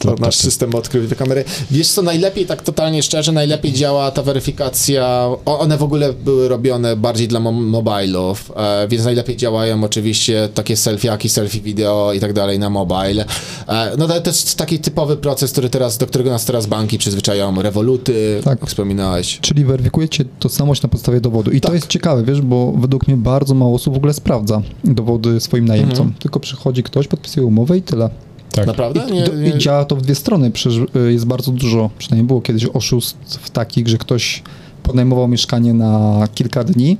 [0.00, 1.44] To nasz system odkrył te kamery.
[1.70, 6.96] Wiesz co, najlepiej, tak totalnie szczerze, najlepiej działa ta weryfikacja, one w ogóle były robione
[6.96, 12.32] bardziej dla mo- mobilów, e, więc najlepiej działają oczywiście takie selfiaki, selfie video i tak
[12.32, 13.24] dalej na mobile.
[13.68, 16.98] E, no to, to jest taki typowy proces, który teraz, do którego nas teraz banki
[16.98, 18.60] przyzwyczajają, rewoluty, Tak.
[18.60, 19.38] jak wspominałeś.
[19.40, 21.50] Czyli weryfikujecie tożsamość na podstawie dowodu.
[21.50, 25.40] I to jest ciekawe, wiesz, bo według mnie bardzo mało osób w ogóle sprawdza dowody
[25.40, 26.14] swoim najemcom.
[26.18, 28.10] Tylko przychodzi ktoś, podpisuje umowę i tyle.
[28.52, 28.66] Tak.
[28.66, 29.00] Naprawdę?
[29.08, 30.50] I, Nie, nie, I działa to w dwie strony.
[30.50, 34.42] Przecież y, jest bardzo dużo, przynajmniej było kiedyś oszustw takich, że ktoś
[34.82, 36.96] podnajmował mieszkanie na kilka dni,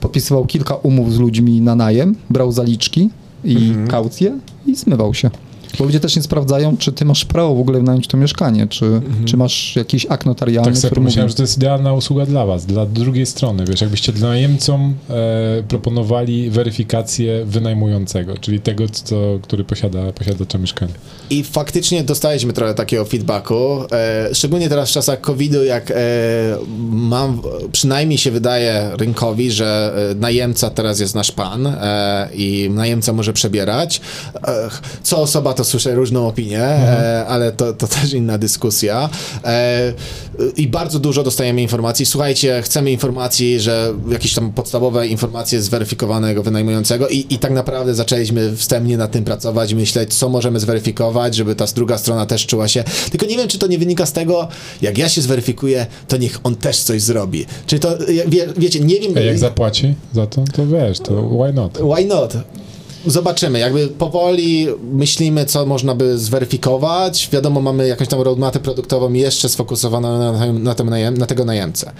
[0.00, 3.10] podpisywał kilka umów z ludźmi na najem, brał zaliczki
[3.44, 3.88] i Mhm.
[3.88, 5.30] kaucje i zmywał się.
[5.78, 8.84] Bo ludzie też nie sprawdzają, czy ty masz prawo w ogóle wynająć to mieszkanie, czy,
[8.84, 9.24] Mhm.
[9.24, 11.04] czy masz jakiś akt notarialny, Tak sobie który mówi...
[11.06, 14.94] pomyślałem, że to jest idealna usługa dla was, dla drugiej strony, wiesz, jakbyście dla najemcom
[15.10, 20.92] e, proponowali weryfikację wynajmującego, czyli tego, co, który posiada posiadacza mieszkania.
[21.30, 23.54] I faktycznie dostaliśmy trochę takiego feedbacku,
[23.92, 25.94] e, szczególnie teraz w czasach COVID-u, jak e,
[26.90, 33.12] mam, przynajmniej się wydaje rynkowi, że e, najemca teraz jest nasz pan e, i najemca
[33.12, 34.00] może przebierać.
[34.48, 34.68] E,
[35.02, 39.08] co osoba to słyszę różną opinię, e, ale to, to też inna dyskusja.
[39.44, 39.92] E,
[40.56, 42.06] I bardzo dużo dostajemy informacji.
[42.06, 48.56] Słuchajcie, chcemy informacji, że jakieś tam podstawowe informacje zweryfikowanego wynajmującego i, i tak naprawdę zaczęliśmy
[48.56, 52.84] wstępnie nad tym pracować, myśleć, co możemy zweryfikować, żeby ta druga strona też czuła się.
[53.10, 54.48] Tylko nie wiem, czy to nie wynika z tego,
[54.82, 57.46] jak ja się zweryfikuję, to niech on też coś zrobi.
[57.66, 59.12] Czyli to, wie, wiecie, nie wiem...
[59.16, 61.78] A jak zapłaci za to, to wiesz, to why not?
[61.78, 62.34] Why not?
[63.06, 67.28] Zobaczymy, jakby powoli myślimy, co można by zweryfikować.
[67.32, 71.92] Wiadomo, mamy jakąś tam roadmapę produktową jeszcze sfokusowaną na, na, tym najem, na tego najemcę.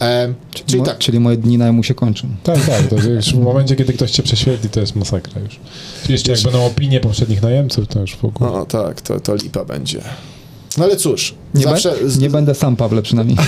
[0.00, 0.34] E,
[0.66, 2.28] czyli Mo- tak, Czyli moje dni najmu się kończą.
[2.42, 5.60] Tak, tak, to już w momencie, kiedy ktoś cię prześwietli, to jest masakra już.
[6.08, 8.50] Jeszcze jak będą opinie poprzednich najemców, to już w ogóle.
[8.50, 10.00] no tak, to, to lipa będzie.
[10.78, 11.90] No ale cóż, Nie, zawsze...
[11.90, 13.36] be, nie będę sam, Pawle, przynajmniej.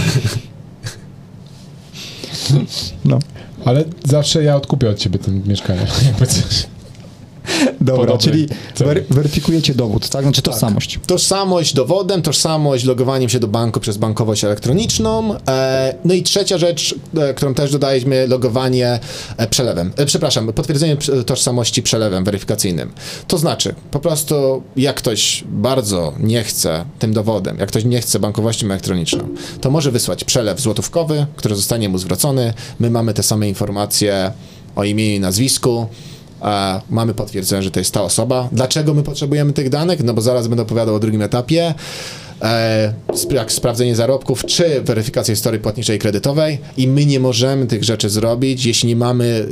[3.05, 3.19] No,
[3.65, 5.87] Ale zawsze ja odkupię od ciebie ten mieszkanie.
[7.81, 10.23] Dobra, czyli wery, weryfikujecie dowód, tak?
[10.23, 10.99] Znaczy tożsamość.
[11.07, 15.35] Tożsamość dowodem, tożsamość logowaniem się do banku przez bankowość elektroniczną.
[15.49, 19.01] E, no i trzecia rzecz, e, którą też dodaliśmy, logowanie
[19.37, 19.93] e, przelewem.
[19.97, 22.93] E, przepraszam, potwierdzenie tożsamości przelewem weryfikacyjnym.
[23.27, 28.19] To znaczy, po prostu jak ktoś bardzo nie chce tym dowodem, jak ktoś nie chce
[28.19, 29.29] bankowością elektroniczną,
[29.61, 32.55] to może wysłać przelew złotówkowy, który zostanie mu zwrócony.
[32.79, 34.33] My mamy te same informacje
[34.77, 35.87] o imieniu i nazwisku.
[36.43, 38.49] E, mamy potwierdzenie, że to jest ta osoba.
[38.53, 40.05] Dlaczego my potrzebujemy tych danych?
[40.05, 41.75] No bo zaraz będę opowiadał o drugim etapie.
[42.43, 47.67] E, sp- jak sprawdzenie zarobków, czy weryfikację historii płatniczej i kredytowej i my nie możemy
[47.67, 49.49] tych rzeczy zrobić, jeśli nie mamy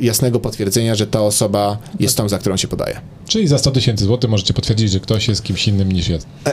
[0.00, 3.00] jasnego potwierdzenia, że ta osoba jest tą, za którą się podaje.
[3.28, 6.26] Czyli za 100 tysięcy złotych możecie potwierdzić, że ktoś jest kimś innym niż jest.
[6.46, 6.52] E,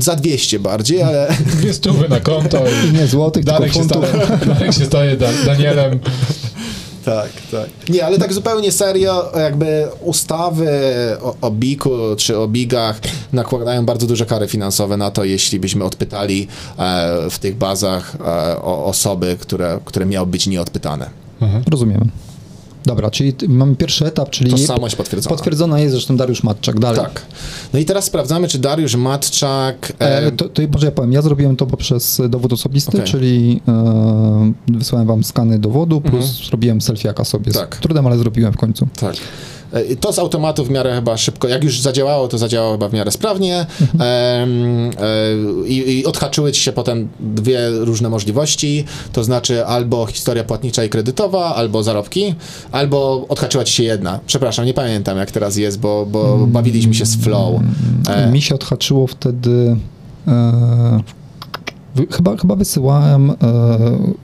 [0.00, 4.04] za 200 bardziej, ale Dwie stówy na konto i Nie złotych, tylko Darek się, funtów.
[4.08, 5.98] staje, Darek się staje da, Danielem.
[7.04, 7.88] Tak, tak.
[7.88, 10.68] Nie, ale tak zupełnie serio, jakby ustawy
[11.22, 13.00] o, o BIK-u czy o BIG-ach
[13.32, 18.62] nakładają bardzo duże kary finansowe na to, jeśli byśmy odpytali e, w tych bazach e,
[18.62, 21.10] o osoby, które, które miały być nieodpytane.
[21.70, 22.06] Rozumiemy.
[22.86, 25.36] Dobra, czyli mamy pierwszy etap, czyli Tożsamość potwierdzona.
[25.36, 26.80] potwierdzona jest zresztą Dariusz Matczak.
[26.80, 27.00] Dalej.
[27.00, 27.22] Tak.
[27.72, 29.92] No i teraz sprawdzamy, czy Dariusz Matczak...
[30.00, 33.04] E, E, to, to może ja powiem, ja zrobiłem to poprzez dowód osobisty, Okej.
[33.10, 36.44] czyli e, wysłałem wam skany dowodu, plus Mhm.
[36.48, 37.52] zrobiłem selfiaka sobie.
[37.52, 37.76] Tak.
[37.76, 38.88] Z trudem, ale zrobiłem w końcu.
[39.00, 39.16] Tak.
[39.72, 42.92] E, To z automatu w miarę chyba szybko, jak już zadziałało, to zadziałało chyba w
[42.92, 49.66] miarę sprawnie Em, e, i, i odhaczyły ci się potem dwie różne możliwości, to znaczy
[49.66, 52.34] albo historia płatnicza i kredytowa, albo zarobki,
[52.72, 54.20] albo odhaczyła ci się jedna.
[54.26, 57.60] Przepraszam, nie pamiętam jak teraz jest, bo, bo bawiliśmy się z flow.
[58.32, 59.76] Mi się odhaczyło wtedy.
[60.28, 61.19] E,
[62.10, 63.34] chyba, chyba wysyłałem e,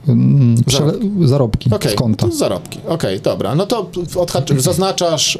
[0.07, 2.27] mm, przele- zarobki Okej, z konta.
[2.31, 2.79] zarobki.
[2.87, 3.55] Okej, dobra.
[3.55, 5.39] No to odhacz- zaznaczasz e,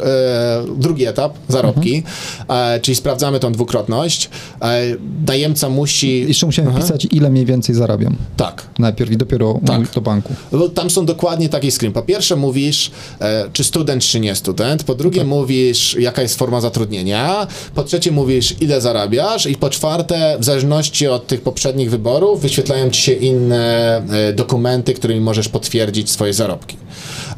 [0.78, 2.04] drugi etap, zarobki,
[2.50, 4.30] e, czyli sprawdzamy tą dwukrotność.
[4.62, 4.82] E,
[5.28, 6.22] najemca musi...
[6.28, 6.80] Jeszcze musiałem Aha.
[6.80, 8.16] wpisać, ile mniej więcej zarabiam.
[8.38, 8.68] Tak.
[8.80, 9.92] Najpierw i dopiero Tak.
[9.92, 10.34] do banku.
[10.74, 11.94] Tam są dokładnie taki screen.
[11.94, 14.84] Po pierwsze mówisz, e, czy student, czy nie student.
[14.84, 15.28] Po drugie Tak.
[15.28, 17.48] mówisz, jaka jest forma zatrudnienia.
[17.76, 19.46] Po trzecie mówisz, ile zarabiasz.
[19.46, 24.94] I po czwarte, w zależności od tych poprzednich wyborów, wyświetlają ci się inne e, dokumenty,
[24.94, 26.78] którymi możesz potwierdzić swoje zarobki.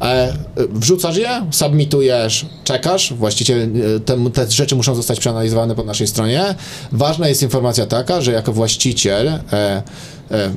[0.02, 3.12] E, wrzucasz je, submitujesz, czekasz.
[3.12, 3.60] Właściciel,
[3.96, 6.54] e, te, te rzeczy muszą zostać przeanalizowane po naszej stronie.
[6.92, 9.40] Ważna jest informacja taka, że jako właściciel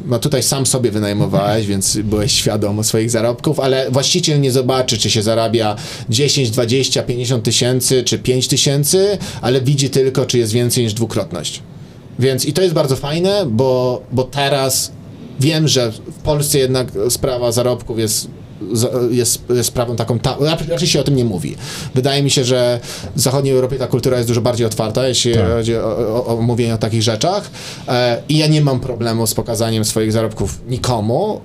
[0.05, 5.09] No tutaj sam sobie wynajmowałeś, więc byłeś świadom swoich zarobków, ale właściciel nie zobaczy, czy
[5.09, 5.75] się zarabia
[6.09, 11.61] 10, 20, 50 tysięcy, czy 5 tysięcy, ale widzi tylko, czy jest więcej niż dwukrotność.
[12.19, 14.91] Więc i to jest bardzo fajne, bo, bo teraz
[15.39, 18.27] wiem, że w Polsce jednak sprawa zarobków jest
[19.11, 20.37] jest, jest sprawą taką, ta,
[20.69, 21.55] raczej się o tym nie mówi.
[21.95, 22.79] Wydaje mi się, że
[23.15, 25.47] w zachodniej Europie ta kultura jest dużo bardziej otwarta, jeśli Tak.
[25.47, 27.49] chodzi o, o, o mówienie o takich rzeczach
[27.87, 31.41] e, i ja nie mam problemu z pokazaniem swoich zarobków nikomu,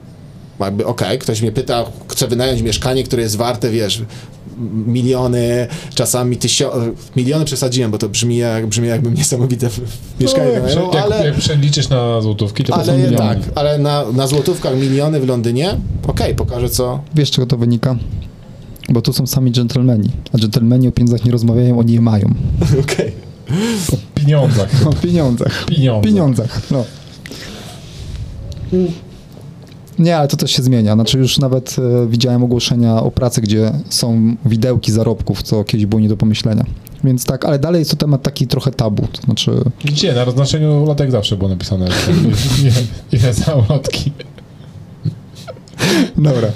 [0.61, 4.03] jakby okej, ktoś mnie pyta, chce wynająć mieszkanie, które jest warte, wiesz,
[4.87, 9.69] miliony, czasami tysiące, miliony przesadziłem, bo to brzmi, jak, brzmi jakbym niesamowite
[10.21, 11.27] mieszkanie no, jak, ale...
[11.27, 13.17] jak przeliczysz na złotówki, to, to są Ale miliony.
[13.17, 17.97] tak, ale na, na złotówkach miliony w Londynie, okej, pokażę co, Wiesz, czego to wynika?
[18.89, 22.35] Bo tu są sami dżentelmeni, a dżentelmeni o pieniądzach nie rozmawiają, oni je mają.
[22.83, 23.13] okej.
[23.93, 24.87] O pieniądzach.
[24.87, 25.65] O pieniądzach.
[25.67, 26.09] Pieniądze.
[26.09, 26.85] pieniądzach, no.
[29.99, 30.95] Nie, ale to też się zmienia.
[30.95, 36.01] Znaczy już nawet e, widziałem ogłoszenia o pracy, gdzie są widełki zarobków, co kiedyś było
[36.01, 36.65] nie do pomyślenia.
[37.05, 39.07] Więc tak, ale dalej jest to temat taki trochę tabu.
[39.13, 39.51] To znaczy,
[39.85, 40.13] Gdzie?
[40.13, 41.89] Na oznaczeniu lotek zawsze było napisane,
[42.63, 42.73] ile,
[43.13, 44.13] ile za ulotki.
[46.17, 46.49] dobra,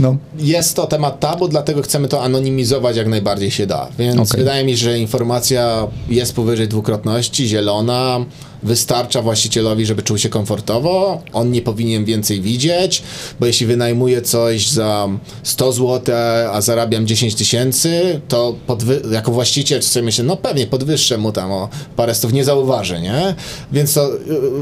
[0.00, 0.16] no.
[0.38, 3.88] Jest to temat tabu, dlatego chcemy to anonimizować jak najbardziej się da.
[3.98, 4.38] Więc Okej.
[4.40, 8.18] wydaje mi się, że informacja jest powyżej dwukrotności, zielona,
[8.62, 11.22] wystarcza właścicielowi, żeby czuł się komfortowo.
[11.32, 13.02] On nie powinien więcej widzieć,
[13.40, 15.08] bo jeśli wynajmuję coś za
[15.42, 16.14] 100 zł,
[16.52, 21.52] a zarabiam 10 tysięcy, to podwy- jako właściciel sobie myślę, no pewnie podwyższę mu tam
[21.52, 23.34] o parę stów, nie zauważy, nie?
[23.72, 24.18] Więc to y,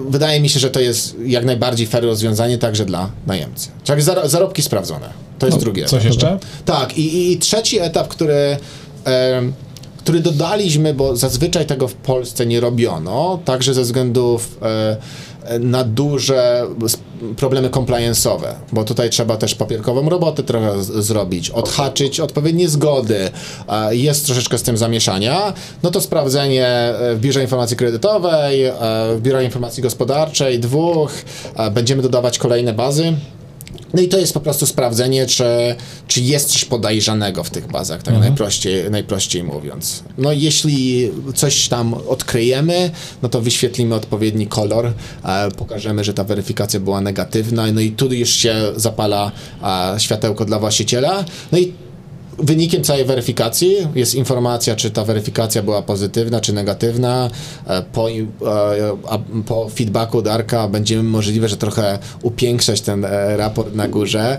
[0.08, 3.68] wydaje mi się, że to jest jak najbardziej fair rozwiązanie także dla najemcy.
[3.84, 5.08] Czyli zar- zarobki sprawdzone.
[5.38, 5.84] To jest drugie.
[5.84, 6.38] Coś jeszcze?
[6.64, 8.56] Tak, i, i- trzeci etap, który,
[10.08, 16.66] który dodaliśmy, bo zazwyczaj tego w Polsce nie robiono, także ze względów e, na duże
[17.36, 23.30] problemy compliance'owe, bo tutaj trzeba też papierkową robotę trochę zrobić, odhaczyć odpowiednie zgody,
[23.90, 28.74] jest troszeczkę z tym zamieszania, no to sprawdzenie e, w Biurze Informacji Kredytowej, e,
[29.16, 31.12] w Biurze Informacji Gospodarczej, dwóch,
[31.72, 33.14] będziemy dodawać kolejne bazy,
[33.94, 35.44] no i to jest po prostu sprawdzenie, czy,
[36.06, 40.02] czy jest coś podejrzanego w tych bazach, tak najprościej, najprościej mówiąc.
[40.18, 42.90] No jeśli coś tam odkryjemy,
[43.22, 44.92] no to wyświetlimy odpowiedni kolor,
[45.24, 50.44] e, pokażemy, że ta weryfikacja była negatywna, no i tu już się zapala e, światełko
[50.44, 51.24] dla właściciela.
[51.52, 51.72] No i
[52.38, 57.30] Wynikiem całej weryfikacji jest informacja, czy ta weryfikacja była pozytywna, czy negatywna.
[57.66, 58.22] E, Po, e,
[59.46, 64.38] po feedbacku Darka będziemy możliwe, że trochę upiększać ten e, raport na górze.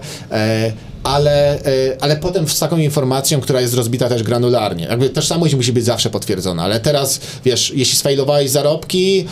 [1.04, 1.60] Ale,
[2.02, 4.86] ale potem z taką informacją, która jest rozbita też granularnie.
[4.86, 9.26] Jakby tożsamość musi być zawsze potwierdzona, ale teraz, wiesz, jeśli sfailowałeś zarobki,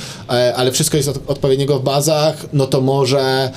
[0.55, 3.51] ale wszystko jest od, odpowiedniego w bazach, no to może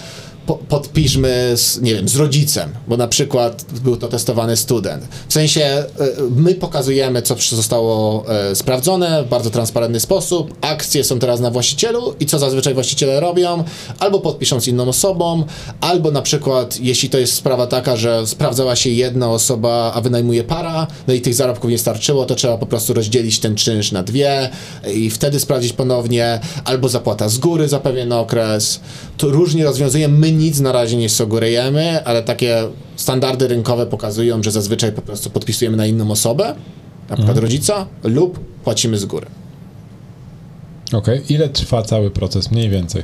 [0.47, 5.05] po, podpiszmy z, nie wiem, z rodzicem, bo na przykład był to testowany student.
[5.29, 5.87] W sensie e,
[6.37, 10.55] my pokazujemy, co zostało e, sprawdzone w bardzo transparentny sposób.
[10.61, 13.65] Akcje są teraz na właścicielu i co zazwyczaj właściciele robią,
[13.99, 15.45] albo podpiszą z inną osobą,
[15.81, 20.45] albo na przykład, jeśli to jest sprawa taka, że sprawdzała się jedna osoba, a wynajmuje
[20.45, 24.03] para, no i tych zarobków nie starczyło, to trzeba po prostu rozdzielić ten czynsz na
[24.03, 24.51] dwie
[24.95, 28.81] i wtedy sprawdzić ponownie, albo zapłata z góry za pewien okres.
[29.17, 30.19] To różnie rozwiązujemy.
[30.19, 35.03] My My nic na razie nie sugerujemy, ale takie standardy rynkowe pokazują, że zazwyczaj po
[35.03, 36.55] prostu podpisujemy na inną osobę,
[37.09, 39.27] na przykład rodzica, lub płacimy z góry.
[40.93, 43.03] Okej, ile trwa cały proces mniej więcej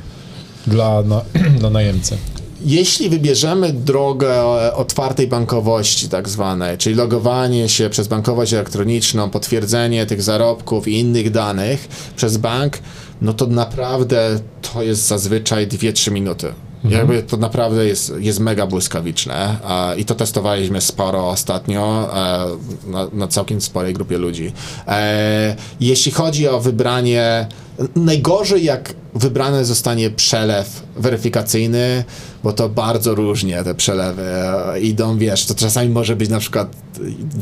[0.67, 1.21] dla, na,
[1.59, 2.17] dla najemcy?
[2.65, 10.21] Jeśli wybierzemy drogę otwartej bankowości, tak zwanej, czyli logowanie się przez bankowość elektroniczną, potwierdzenie tych
[10.21, 12.79] zarobków i innych danych przez bank,
[13.21, 14.39] no to naprawdę
[14.73, 16.53] to jest zazwyczaj 2-3 minuty.
[16.83, 23.07] Jakby to naprawdę jest, jest mega błyskawiczne a, i to testowaliśmy sporo ostatnio e, na,
[23.13, 24.51] na całkiem sporej grupie ludzi.
[24.87, 27.47] E, jeśli chodzi o wybranie,
[27.95, 32.03] najgorzej jak wybrany zostanie przelew weryfikacyjny,
[32.43, 36.75] bo to bardzo różnie te przelewy e, idą, wiesz, to czasami może być na przykład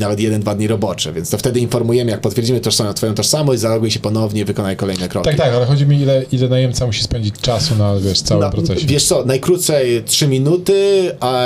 [0.00, 3.90] nawet jeden, dwa dni robocze, więc to wtedy informujemy, jak potwierdzimy tożsamość, twoją tożsamość, zaloguj
[3.90, 5.28] się ponownie, wykonaj kolejne kroki.
[5.28, 8.50] Tak, tak, ale chodzi mi, ile, ile najemca musi spędzić czasu na wiesz, całym Na-
[8.50, 8.86] procesie.
[8.86, 11.42] Wiesz co, najkrócej 3 minuty, a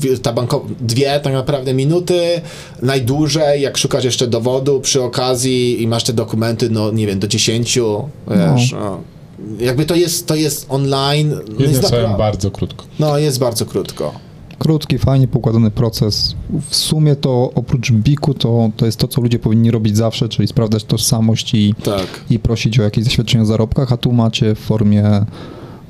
[0.00, 2.20] wi- ta banko dwie tak naprawdę minuty,
[2.82, 7.28] najdłużej jak szukasz jeszcze dowodu przy okazji i masz te dokumenty, no nie wiem, do
[7.28, 7.78] 10,
[8.30, 9.00] wiesz, no.
[9.58, 12.84] Jakby to jest, to jest online, no jest, bardzo krótko.
[12.98, 14.12] no jest bardzo krótko.
[14.58, 16.34] Krótki, fajnie poukładany proces.
[16.70, 20.48] W sumie to oprócz BIK-u to, to jest to, co ludzie powinni robić zawsze, czyli
[20.48, 22.06] sprawdzać tożsamość i, Tak.
[22.30, 25.04] i prosić o jakieś zaświadczenie o zarobkach, a tu macie w formie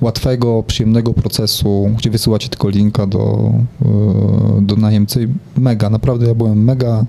[0.01, 5.29] łatwego, przyjemnego procesu, gdzie wysyłacie tylko linka do, yy, do najemcy.
[5.57, 7.05] Mega, naprawdę ja byłem mega,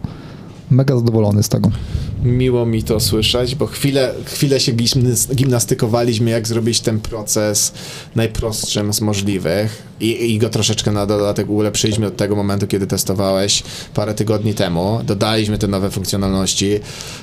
[0.71, 1.69] mega zadowolony z tego.
[2.23, 4.71] Miło mi to słyszeć, bo chwilę, chwilę się
[5.35, 7.73] gimnastykowaliśmy, jak zrobić ten proces
[8.15, 13.63] najprostszym z możliwych i, i go troszeczkę na dodatek ulepszyliśmy od tego momentu, kiedy testowałeś
[13.93, 14.99] parę tygodni temu.
[15.03, 16.79] Dodaliśmy te nowe funkcjonalności.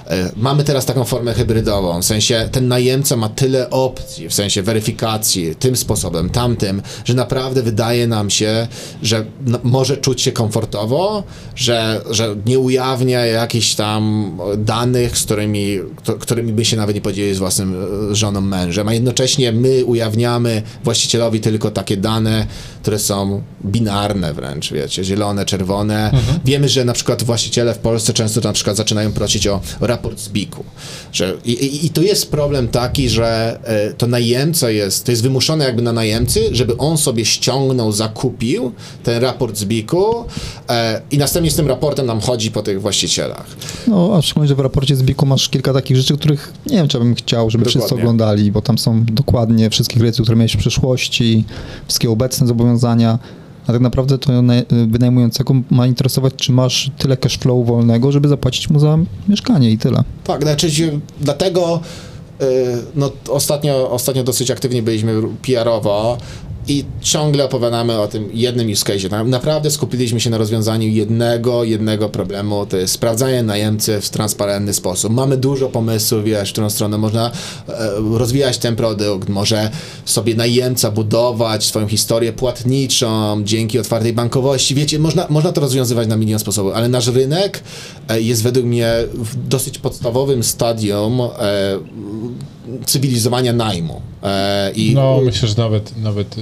[0.06, 4.62] E, Mamy teraz taką formę hybrydową, w sensie ten najemca ma tyle opcji, w sensie
[4.62, 8.68] weryfikacji, tym sposobem, tamtym, że naprawdę wydaje nam się,
[9.02, 11.22] że no, może czuć się komfortowo,
[11.54, 15.78] że, że nie ujawnia jakichś tam danych, z którymi,
[16.20, 17.74] którymi by się nawet nie podzielił z własnym
[18.10, 22.46] e, żoną, mężem, a jednocześnie my ujawniamy właścicielowi tylko takie dane,
[22.82, 26.10] które są binarne wręcz, wiecie, zielone, czerwone.
[26.44, 30.28] Wiemy, że na przykład właściciele w Polsce często na przykład zaczynają prosić o raport z
[30.28, 30.64] BIK-u.
[31.12, 35.22] Że, i, i, I tu jest problem taki, że e, to najemca jest, to jest
[35.22, 38.72] wymuszone jakby na najemcy, żeby on sobie ściągnął, zakupił
[39.02, 40.24] ten raport z BIK-u
[40.68, 43.46] e, i następnie z tym raportem nam chodzi po tych właścicielach.
[43.86, 46.88] No, a szczególnie, że w raporcie z BIK-u masz kilka takich rzeczy, których nie wiem,
[46.88, 48.02] czy bym chciał, żeby wszyscy Dokładnie.
[48.04, 51.44] oglądali, bo tam są dokładnie wszystkie kredyty, które miałeś w przeszłości,
[51.86, 53.18] wszystkie obecne zobowiązania,
[53.66, 58.28] a tak naprawdę to naj- wynajmującego ma interesować, czy masz tyle cash flow wolnego, żeby
[58.28, 60.04] zapłacić mu za mieszkanie i tyle.
[60.24, 60.68] Tak, znaczy
[61.20, 61.80] dlatego
[62.42, 62.44] y,
[62.94, 66.18] no, ostatnio, ostatnio dosyć aktywnie byliśmy PR-owo
[66.70, 69.08] i ciągle opowiadamy o tym jednym use case.
[69.08, 74.74] Na- Naprawdę skupiliśmy się na rozwiązaniu jednego, jednego problemu, to jest sprawdzanie najemcy w transparentny
[74.74, 75.12] sposób.
[75.12, 77.30] Mamy dużo pomysłów, wiesz, w którą stronę można
[77.68, 79.70] e, rozwijać ten produkt, może
[80.04, 84.74] sobie najemca budować swoją historię płatniczą dzięki otwartej bankowości.
[84.74, 87.62] Wiecie, można, można to rozwiązywać na milion sposobów, ale nasz rynek
[88.08, 91.30] e, jest według mnie w dosyć podstawowym stadium e,
[92.86, 94.00] cywilizowania najmu.
[94.22, 96.36] E, i No, myślę, że nawet, nawet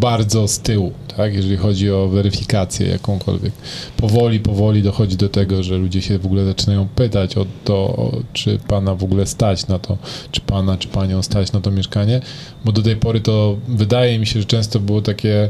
[0.00, 3.52] bardzo z tyłu, tak, jeżeli chodzi o weryfikację jakąkolwiek.
[3.96, 8.58] Powoli, powoli dochodzi do tego, że ludzie się w ogóle zaczynają pytać o to, czy
[8.68, 9.98] pana w ogóle stać na to,
[10.32, 12.20] czy pana, czy panią stać na to mieszkanie,
[12.64, 15.48] bo do tej pory to wydaje mi się, że często było takie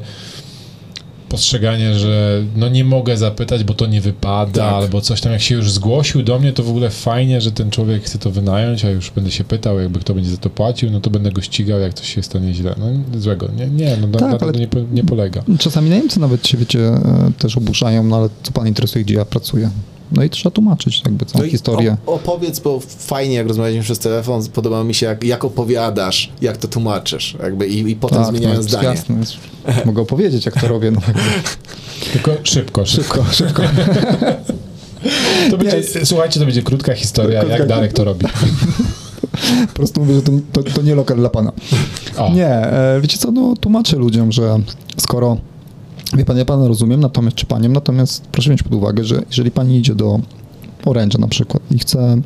[1.29, 4.73] postrzeganie, że no nie mogę zapytać, bo to nie wypada, Tak.
[4.75, 7.71] albo coś tam, jak się już zgłosił do mnie, to w ogóle fajnie, że ten
[7.71, 10.91] człowiek chce to wynająć, a już będę się pytał, jakby kto będzie za to płacił,
[10.91, 12.75] no to będę go ścigał, jak coś się stanie źle.
[12.79, 15.43] No złego, nie, nie no na, Tak, na to ale- nie, nie polega.
[15.59, 19.25] Czasami najemcy nawet się, wiecie, e, też oburzają, no ale co pan interesuje, gdzie ja
[19.25, 19.71] pracuję?
[20.13, 21.97] No i trzeba tłumaczyć jakby całą No historię.
[22.07, 26.69] Opowiedz, bo fajnie jak rozmawialiśmy przez telefon, podoba mi się jak, jak opowiadasz, jak to
[26.69, 28.89] tłumaczysz, jakby i, i potem zmieniają no, zdanie.
[28.89, 29.37] Jasne, jest.
[29.85, 30.91] mogę opowiedzieć, jak to robię.
[30.91, 31.01] No.
[32.13, 33.25] Tylko szybko, szybko.
[33.25, 33.63] szybko, szybko.
[35.51, 38.27] To będzie, słuchajcie, to będzie krótka historia, Krótka- jak Darek to robi.
[39.69, 41.53] Po prostu mówię, że to, to, to nie lokal dla pana.
[42.17, 44.61] O, Nie, e, wiecie co, no tłumaczę ludziom, że
[44.97, 45.37] skoro,
[46.17, 49.51] wie pan, ja pana rozumiem, natomiast, czy panią, natomiast proszę wziąć pod uwagę, że jeżeli
[49.51, 50.21] pani idzie do
[50.85, 52.21] Orange'a na przykład i chce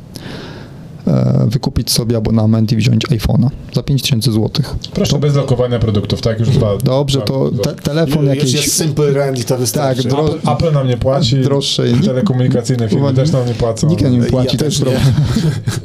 [1.47, 4.49] wykupić sobie abonament i wziąć iPhone'a za 5000 zł.
[4.93, 6.39] Proszę bez lokowania produktów, tak?
[6.39, 6.77] Już dwa.
[6.83, 8.53] Dobrze, dwa- to te, telefon Już jakiś...
[8.53, 10.03] jest Simple i to wystarczy.
[10.03, 11.41] Tak, dro- Apple, Apple nam nie płaci.
[11.41, 11.93] Droższej.
[11.93, 13.87] Telekomunikacyjne firmy też nam nie płacą.
[13.87, 14.87] Nikt nam nie płaci, Ja to jest też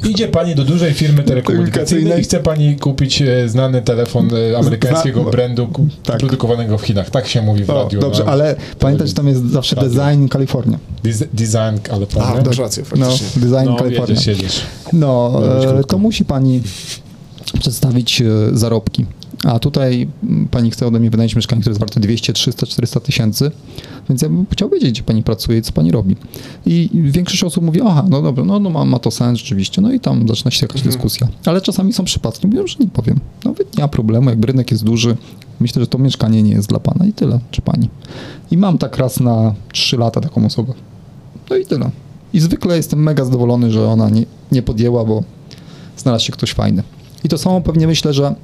[0.03, 0.09] nie.
[0.11, 5.21] Idzie pani do dużej firmy telekomunikacyjnej i chce pani kupić e, znany telefon e, amerykańskiego
[5.21, 5.67] Zna- brandu
[6.03, 6.17] tak.
[6.17, 7.09] produkowanego w Chinach.
[7.09, 7.99] Tak się mówi w O, radiu.
[7.99, 8.31] dobrze, no.
[8.31, 9.89] ale pamiętaj, że tam jest zawsze Radio.
[9.89, 10.79] design Kalifornia.
[11.03, 14.15] Dez- Design, ale A, masz rację, No, design No, Kalifornia.
[14.15, 14.61] jedziesz, jedziesz.
[14.93, 16.61] No, Może być e, to musi pani
[17.59, 19.05] przedstawić e, zarobki.
[19.43, 22.99] A tutaj m, pani chce ode mnie wynająć mieszkanie, które jest warte 200, 300, 400
[22.99, 23.51] tysięcy,
[24.09, 26.15] więc ja bym chciał wiedzieć, gdzie pani pracuje i co pani robi.
[26.65, 29.91] I większość osób mówi, aha, no dobra, no, no ma, ma to sens rzeczywiście, no
[29.91, 31.27] i tam zaczyna się jakaś dyskusja.
[31.45, 33.19] Ale czasami są przypadki, mówią, że nie powiem.
[33.45, 35.17] No nie ma problemu, jakby rynek jest duży,
[35.59, 37.89] myślę, że to mieszkanie nie jest dla pana i tyle, czy pani.
[38.51, 40.73] I mam tak raz na 3 lata taką osobę.
[41.49, 41.89] No i tyle.
[42.33, 45.23] I zwykle jestem mega zadowolony, że ona nie, nie podjęła, bo
[45.97, 46.83] znalazł się ktoś fajny.
[47.23, 48.35] I to samo pewnie myślę, że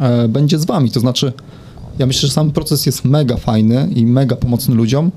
[0.00, 0.90] e, będzie z wami.
[0.90, 1.32] To znaczy,
[1.98, 5.10] ja myślę, że sam proces jest mega fajny i mega pomocny ludziom,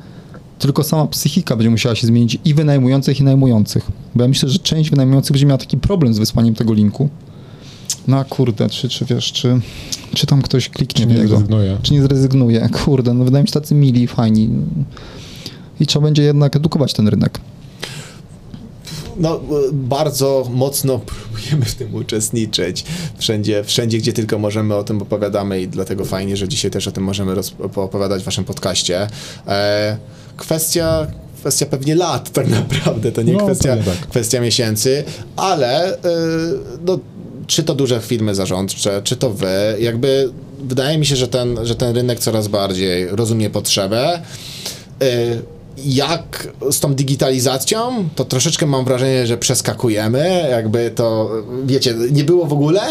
[0.59, 3.91] tylko sama psychika będzie musiała się zmienić i wynajmujących, i najmujących.
[4.15, 7.09] Bo ja myślę, że część wynajmujących będzie miała taki problem z wysłaniem tego linku.
[8.07, 9.59] No kurde, czy, czy wiesz, czy,
[10.13, 11.29] czy tam ktoś kliknie Czy w nie niego?
[11.29, 11.77] zrezygnuje?
[11.81, 12.69] Czy nie zrezygnuje?
[12.85, 14.49] Kurde, no wydaje mi się tacy mili fajni.
[15.79, 17.39] I trzeba będzie jednak edukować ten rynek.
[19.17, 19.39] No, e,
[19.71, 20.99] bardzo mocno
[21.31, 22.83] próbujemy w tym uczestniczyć.
[23.17, 26.91] Wszędzie, wszędzie, gdzie tylko możemy, o tym opowiadamy i dlatego fajnie, że dzisiaj też o
[26.91, 29.07] tym możemy opowiadać w waszym podcaście.
[29.47, 29.97] E,
[30.37, 31.07] kwestia,
[31.39, 34.07] kwestia pewnie lat tak naprawdę, to nie No, kwestia, pewnie tak.
[34.09, 35.03] kwestia miesięcy,
[35.35, 35.99] ale e,
[36.85, 36.99] no,
[37.47, 39.47] czy to duże firmy zarządcze, czy to wy,
[39.79, 44.21] jakby wydaje mi się, że ten, że ten rynek coraz bardziej rozumie potrzebę.
[45.01, 51.31] E, jak z tą digitalizacją, to troszeczkę mam wrażenie, że przeskakujemy, jakby to,
[51.65, 52.81] wiecie, nie było w ogóle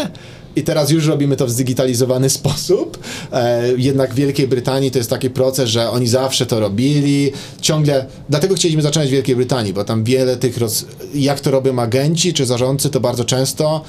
[0.55, 2.97] i teraz już robimy to w zdigitalizowany sposób.
[3.31, 7.31] E, jednak w Wielkiej Brytanii to jest taki proces, że oni zawsze to robili,
[7.61, 10.85] ciągle, dlatego chcieliśmy zaczynać w Wielkiej Brytanii, bo tam wiele tych, roz,
[11.15, 13.81] jak to robią agenci czy zarządcy, to bardzo często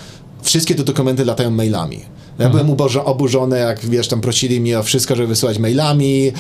[0.43, 2.18] wszystkie te dokumenty latają mailami.
[2.39, 6.25] Ja byłem ubożo- oburzony, jak wiesz, tam prosili mnie o wszystko, żeby wysyłać mailami.
[6.25, 6.33] Yy,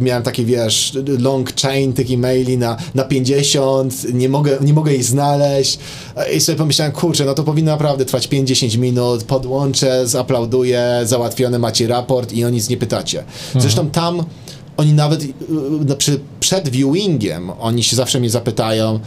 [0.00, 5.04] miałem taki, wiesz, long chain tych e-maili na, na 50, nie mogę, nie mogę ich
[5.04, 5.78] znaleźć.
[6.36, 11.86] I sobie pomyślałem, kurczę, no to powinno naprawdę trwać 5-10 minut, podłączę, zaplauduję, załatwiony macie
[11.86, 13.24] raport i o nic nie pytacie.
[13.60, 14.24] Zresztą tam
[14.76, 15.32] oni nawet yy,
[15.86, 19.00] no, przy, przed viewingiem, oni się zawsze mnie zapytają,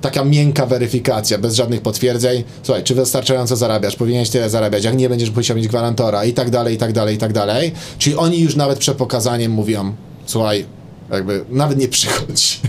[0.00, 2.44] taka miękka weryfikacja, bez żadnych potwierdzeń.
[2.62, 3.96] Słuchaj, czy wystarczająco zarabiasz?
[3.96, 7.14] Powinieneś tyle zarabiać, jak nie będziesz musiał mieć gwarantora i tak dalej, i tak dalej,
[7.14, 7.72] i tak dalej.
[7.98, 9.92] Czyli oni już nawet przed pokazaniem mówią,
[10.26, 10.64] słuchaj,
[11.10, 12.60] jakby nawet nie przychodź.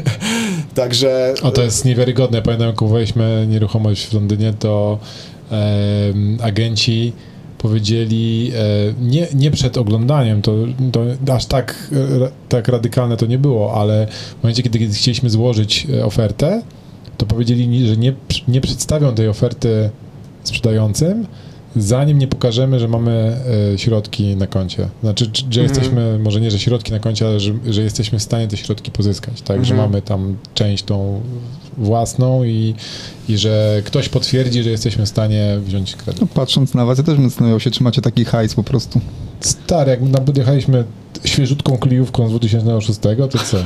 [0.74, 2.42] Także O, to jest niewiarygodne.
[2.42, 4.98] Pamiętam, jak kupowaliśmy nieruchomość w Londynie, to
[5.50, 7.12] em, agenci
[7.62, 10.54] powiedzieli, e, nie, nie przed oglądaniem, to,
[10.92, 14.06] to aż tak, e, tak radykalne to nie było, ale
[14.40, 16.62] w momencie, kiedy chcieliśmy złożyć e, ofertę,
[17.18, 18.12] to powiedzieli, że nie,
[18.48, 19.90] nie przedstawią tej oferty
[20.44, 21.26] sprzedającym,
[21.76, 23.36] zanim nie pokażemy, że mamy
[23.76, 24.88] środki na koncie.
[25.02, 28.22] Znaczy, czy- że jesteśmy, może nie, że środki na koncie, ale że, że jesteśmy w
[28.22, 29.64] stanie te środki pozyskać, tak?
[29.64, 31.20] Że mamy tam część tą
[31.76, 32.74] własną i,
[33.28, 36.20] i że ktoś potwierdzi, że jesteśmy w stanie wziąć kredyt.
[36.20, 39.00] No, patrząc na was, ja też bym zastanawiał się, czy macie taki hajs po prostu.
[39.40, 40.84] Stary, jak podjechaliśmy
[41.24, 43.58] świeżutką kliówką z 2006, to co?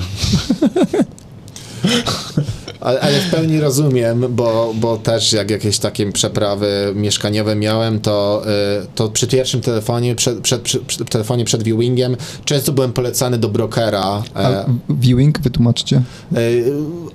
[2.86, 8.42] Ale, ale w pełni rozumiem, bo, bo też jak jakieś takie przeprawy mieszkaniowe miałem, to,
[8.82, 13.48] y, to przy pierwszym telefonie, przed, przed, przy telefonie przed viewingiem, często byłem polecany do
[13.48, 14.22] brokera.
[14.34, 15.96] A E, viewing, wytłumaczcie.
[15.96, 16.38] e,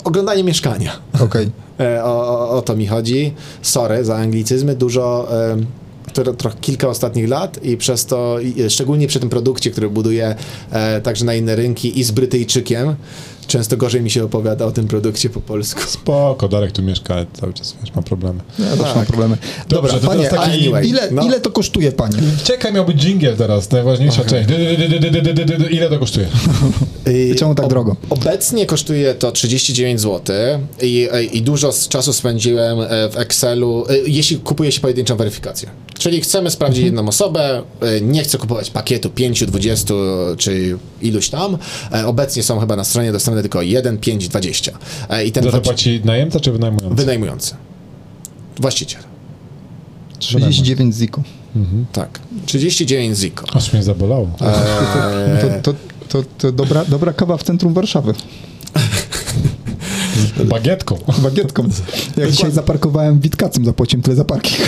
[0.03, 0.91] oglądanie mieszkania.
[1.19, 1.49] Okej.
[1.79, 3.33] E, o, o, o to mi chodzi.
[3.61, 4.75] Sorry za anglicyzmy.
[4.75, 5.57] Dużo, e,
[6.13, 8.37] tro, trochę kilka ostatnich lat i przez to,
[8.69, 10.35] szczególnie przy tym produkcie, który buduję
[10.71, 12.95] e, także na inne rynki i z Brytyjczykiem,
[13.51, 15.81] często gorzej mi się opowiada o tym produkcie po polsku.
[15.87, 18.39] Spoko, Darek tu mieszka, ale cały czas wiesz, ma problemy.
[18.59, 19.37] Ja też mam problemy.
[19.69, 20.51] Dobrze, Dobra, panie, taki...
[20.51, 21.23] anyway, ile, no.
[21.23, 22.17] ile to kosztuje, panie?
[22.43, 24.45] Czekaj, miał być dżingiel teraz, najważniejsza okay.
[24.45, 24.49] część.
[25.71, 26.27] Ile to kosztuje?
[27.07, 27.95] I y, Czemu tak drogo?
[28.09, 30.35] Obecnie kosztuje to 39 zł
[30.81, 35.69] i, i dużo czasu spędziłem e, w Excelu, e, jeśli kupuje się pojedynczą weryfikację.
[35.99, 36.95] Czyli chcemy sprawdzić mhm.
[36.95, 39.93] jedną osobę, e, nie chcę kupować pakietu 5, 20
[40.37, 41.57] czy iluś tam.
[42.05, 44.71] Obecnie są chyba na stronie dostępne tylko 1, 5, 20.
[45.09, 46.95] E, I ten Za to płaci najemca czy wynajmujący?
[46.95, 47.55] wynajmujący.
[48.59, 49.01] Właściciel.
[50.19, 51.23] 39 ziko.
[51.91, 52.19] Tak.
[52.45, 53.45] 39 Ziko.
[53.53, 54.29] Aż mnie zabolało.
[54.41, 58.13] E, To, to, to, to dobra, dobra kawa w centrum Warszawy.
[60.45, 60.97] Bagietką.
[61.17, 61.67] Bagietką.
[62.17, 64.59] Jak dzisiaj zaparkowałem Witkacem, zapłaciłem tyle za parking.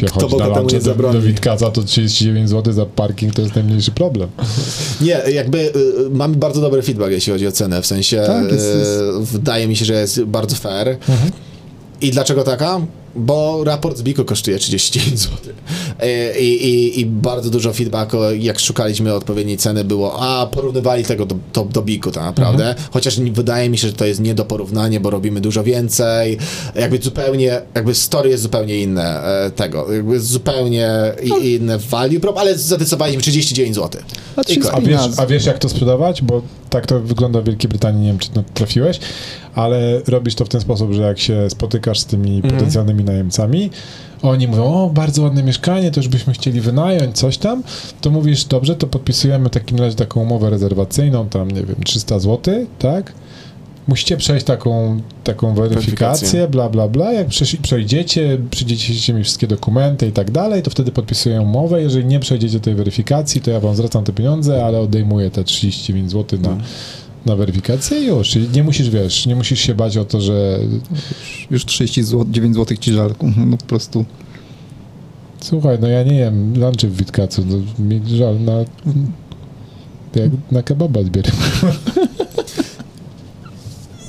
[0.00, 3.90] Się chodzi na lunche do, do Witkaca, to 39 zł za parking to jest najmniejszy
[3.90, 4.28] problem.
[5.00, 5.72] Nie, jakby y,
[6.06, 9.32] y, mamy bardzo dobry feedback, jeśli chodzi o cenę, w sensie Tak, jest- y, jest.
[9.32, 10.96] wydaje mi się, że jest bardzo fair.
[12.00, 12.80] I dlaczego taka?
[13.18, 15.36] Bo raport z Biku kosztuje 39 zł.
[16.40, 21.36] I, i, I bardzo dużo feedbacku, jak szukaliśmy odpowiedniej ceny, było, a porównywali tego do,
[21.54, 22.74] do, do Biku tak naprawdę.
[22.90, 26.38] Chociaż nie- wydaje mi się, że to jest nie do porównania, bo robimy dużo więcej.
[26.74, 29.92] Jakby zupełnie, jakby story jest zupełnie inne e, tego.
[29.92, 30.90] Jakby zupełnie
[31.42, 34.02] i, inne value prop, ale zadecydowaliśmy 39 zł.
[34.36, 34.88] A I 30 A koniec.
[34.88, 36.22] wiesz, a wiesz jak to sprzedawać?
[36.22, 39.00] Bo tak to wygląda w Wielkiej Brytanii, nie wiem czy to trafiłeś,
[39.54, 42.54] ale robisz to w ten sposób, że jak się spotykasz z tymi Mhm.
[42.54, 43.70] potencjalnymi najemcami,
[44.22, 47.62] oni mówią, o bardzo ładne mieszkanie, to już byśmy chcieli wynająć, coś tam,
[48.00, 52.18] to mówisz, dobrze, to podpisujemy w takim razie taką umowę rezerwacyjną, tam nie wiem, 300
[52.18, 53.12] zł, tak?
[53.88, 57.12] Musicie przejść taką, taką weryfikację, bla, bla, bla.
[57.12, 57.28] Jak
[57.62, 61.82] przejdziecie, przyjdziecie mi wszystkie dokumenty i tak dalej, to wtedy podpisuję umowę.
[61.82, 66.10] Jeżeli nie przejdziecie tej weryfikacji, to ja wam zwracam te pieniądze, ale odejmuję te 39
[66.10, 66.56] zł na,
[67.26, 68.28] na weryfikację i już.
[68.28, 70.58] Czyli nie musisz, wiesz, nie musisz się bać o to, że
[71.50, 73.14] Już 39 zł ci żal.
[73.46, 74.04] No po prostu.
[75.40, 78.58] słuchaj, no ja nie jem lunchy w Witkacu, no, mi żal na,
[80.14, 81.36] jak na kebaba zbieram.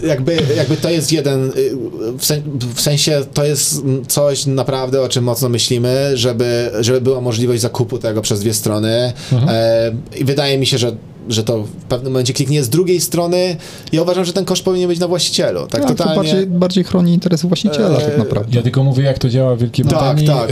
[0.08, 1.72] jakby, jakby to jest jeden, y,
[2.18, 2.41] w, sen,
[2.76, 7.97] w sensie to jest coś naprawdę, o czym mocno myślimy, żeby, żeby była możliwość zakupu
[7.97, 9.50] tego przez dwie strony Mhm.
[9.50, 10.95] e, i wydaje mi się, że
[11.30, 13.55] że to w pewnym momencie kliknie z drugiej strony.
[13.91, 15.59] Ja uważam, że ten koszt powinien być na właścicielu.
[15.61, 16.15] Tak, Tak, to totalnie.
[16.15, 18.55] bardziej, bardziej chroni interesy właściciela Eee, tak naprawdę.
[18.57, 20.51] Ja tylko mówię, jak to działa w Wielkiej Tak, Brytanii, tak.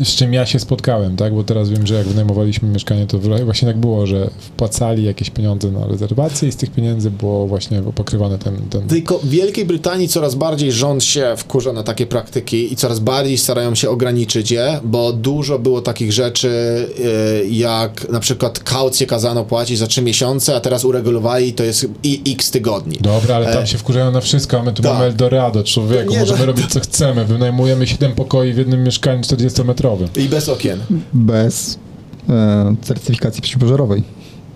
[0.00, 1.34] E, z czym ja się spotkałem, tak?
[1.34, 5.70] Bo teraz wiem, że jak wynajmowaliśmy mieszkanie, to właśnie tak było, że wpłacali jakieś pieniądze
[5.70, 8.56] na rezerwację i z tych pieniędzy było właśnie pokrywany ten...
[8.70, 8.82] ten...
[8.88, 13.38] Tylko w Wielkiej Brytanii coraz bardziej rząd się wkurza na takie praktyki i coraz bardziej
[13.38, 16.48] starają się ograniczyć je, bo dużo było takich rzeczy,
[17.44, 21.86] y, jak na przykład kaucję kazano płacić za trzy miesiące, a teraz uregulowali to jest
[22.02, 22.98] i x tygodni.
[23.00, 24.92] Dobra, ale tam E, się wkurzają na wszystko, a my tu tak.
[24.92, 29.22] mamy Eldorado, człowieku, Nie, możemy no, robić co chcemy, wynajmujemy 7 pokoi w jednym mieszkaniu
[29.22, 30.20] 40-metrowym.
[30.20, 30.80] I bez okien.
[31.12, 31.78] Bez
[32.28, 34.02] e, certyfikacji przeciwpożarowej.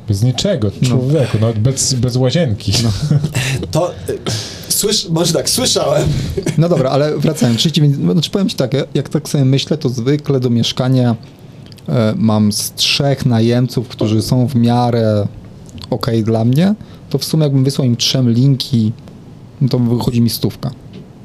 [0.08, 2.72] Bez niczego, człowieku, nawet bez, bez łazienki.
[3.70, 4.18] To, y,
[4.68, 6.08] słysz, może tak, słyszałem.
[6.58, 9.88] No dobra, ale wracając, 39, no, znaczy powiem ci tak, jak tak sobie myślę, to
[9.88, 11.37] zwykle do mieszkania e,
[12.16, 15.26] mam z trzech najemców, którzy są w miarę
[15.90, 16.74] ok dla mnie,
[17.10, 18.92] to w sumie jakbym wysłał im trzem linki,
[19.60, 20.70] no to wychodzi mi stówka.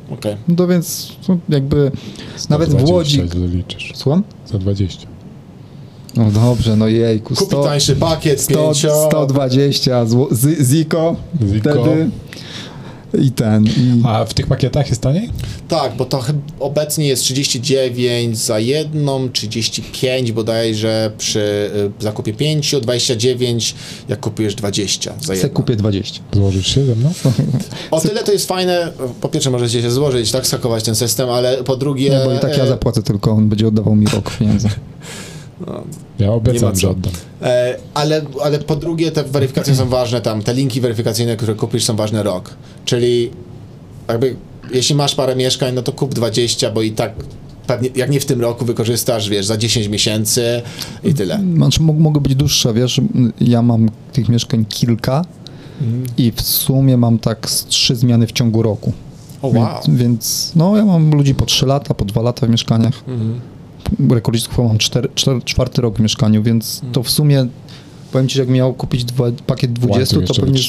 [0.10, 0.38] Okej.
[0.48, 1.92] No więc no, jakby
[2.50, 3.40] nawet w 120 Łodzi...
[3.40, 3.92] Zaliczysz.
[3.96, 4.24] Słucham?
[4.52, 5.08] Za 20.
[6.18, 9.08] No dobrze, no jejku, Kupi 100, tańszy pakiet, 100, pięcio.
[9.10, 11.16] 120 zł, z- Ziko,
[11.54, 11.70] Ziko.
[11.84, 12.10] wtedy
[13.22, 14.02] i ten, i...
[14.06, 15.30] A w tych pakietach jest taniej?
[15.68, 16.24] Tak, bo to
[16.60, 21.40] obecnie jest 39 za jedną, 35 bodajże przy
[22.00, 23.76] y, zakupie 5, 29
[24.10, 25.50] jak kupujesz 20 za Se jedną.
[25.50, 26.22] kupię 20.
[26.34, 27.12] Złożysz się ze mną?
[27.92, 28.92] O tyle to jest fajne,
[29.22, 32.10] po pierwsze możecie się złożyć, tak, skakować ten system, ale po drugie...
[32.10, 34.70] Nie, bo i tak ja zapłacę, tylko on będzie oddawał mi rok pieniędzy.
[36.20, 37.14] Ja obiecam, że oddam.
[37.42, 41.84] E, ale, ale po drugie te weryfikacje są ważne tam, te linki weryfikacyjne, które kupisz
[41.84, 42.54] są ważne rok.
[42.86, 43.32] Czyli
[44.08, 44.36] jakby
[44.74, 47.14] jeśli masz parę mieszkań, no to kup 20, bo i tak
[47.68, 50.62] pewnie, jak nie w tym roku wykorzystasz, wiesz, za 10 miesięcy
[51.04, 51.40] i tyle.
[51.56, 53.02] Znaczy, mog- mogą być dłuższe, wiesz,
[53.42, 55.26] ja mam tych mieszkań kilka
[56.18, 58.94] i w sumie mam tak z trzy zmiany w ciągu roku.
[59.42, 59.68] O wow.
[59.88, 63.04] Więc, więc no, ja mam ludzi po 3 lata, po 2 lata w mieszkaniach.
[63.08, 63.40] Mhm.
[64.10, 64.78] Rekordzistów mam
[65.46, 67.48] czwarty rok w mieszkaniu, więc to w sumie
[68.14, 70.60] powiem ci, że jak miał kupić dwa, pakiet 20, Łańcuch to pewnie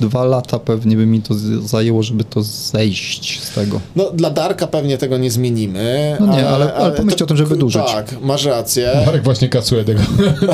[0.00, 1.34] dwa lata pewnie by mi to
[1.64, 3.80] zajęło, żeby to zejść z tego.
[3.96, 6.16] No dla Darka pewnie tego nie zmienimy.
[6.20, 7.82] No nie, ale- ale pomyślcie o tym, żeby wydłużyć.
[7.86, 8.92] Tak, masz rację.
[9.06, 10.00] Marek właśnie kasuje tego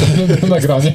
[0.48, 0.92] nagrania.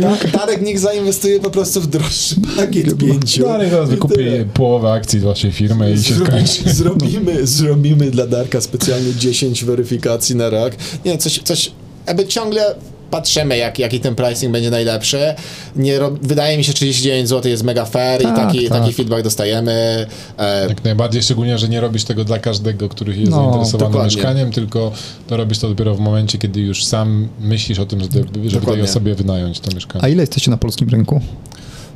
[0.00, 3.42] Da- Darek niech zainwestuje po prostu w droższy pakiet pięciu.
[3.42, 4.14] Dalej zaraz wykupi
[4.54, 6.74] połowę akcji z waszej firmy i się Zrobi- skończy.
[6.74, 10.72] Zrobimy, zrobimy dla Darka specjalnie 10 weryfikacji na rok.
[11.04, 11.70] Nie, coś, coś
[12.06, 12.74] jakby ciągle
[13.10, 15.34] patrzymy, jak, jaki ten pricing będzie najlepszy.
[15.76, 18.78] Nie, wydaje mi się, 39 zł jest mega fair i Tak, taki, tak.
[18.80, 20.06] taki feedback dostajemy.
[20.38, 24.16] E, Jak najbardziej, szczególnie, że nie robisz tego dla każdego, który jest No, zainteresowany dokładnie.
[24.16, 24.92] mieszkaniem, tylko
[25.26, 28.50] to robisz to dopiero w momencie, kiedy już sam myślisz o tym, żeby, żeby tej
[28.50, 28.84] Dokładnie.
[28.84, 30.04] osobie wynająć to mieszkanie.
[30.04, 31.20] A ile jesteście na polskim rynku?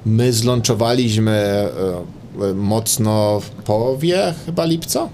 [0.07, 1.69] my zlączowaliśmy e,
[2.51, 5.09] e, mocno w połowie chyba lipca.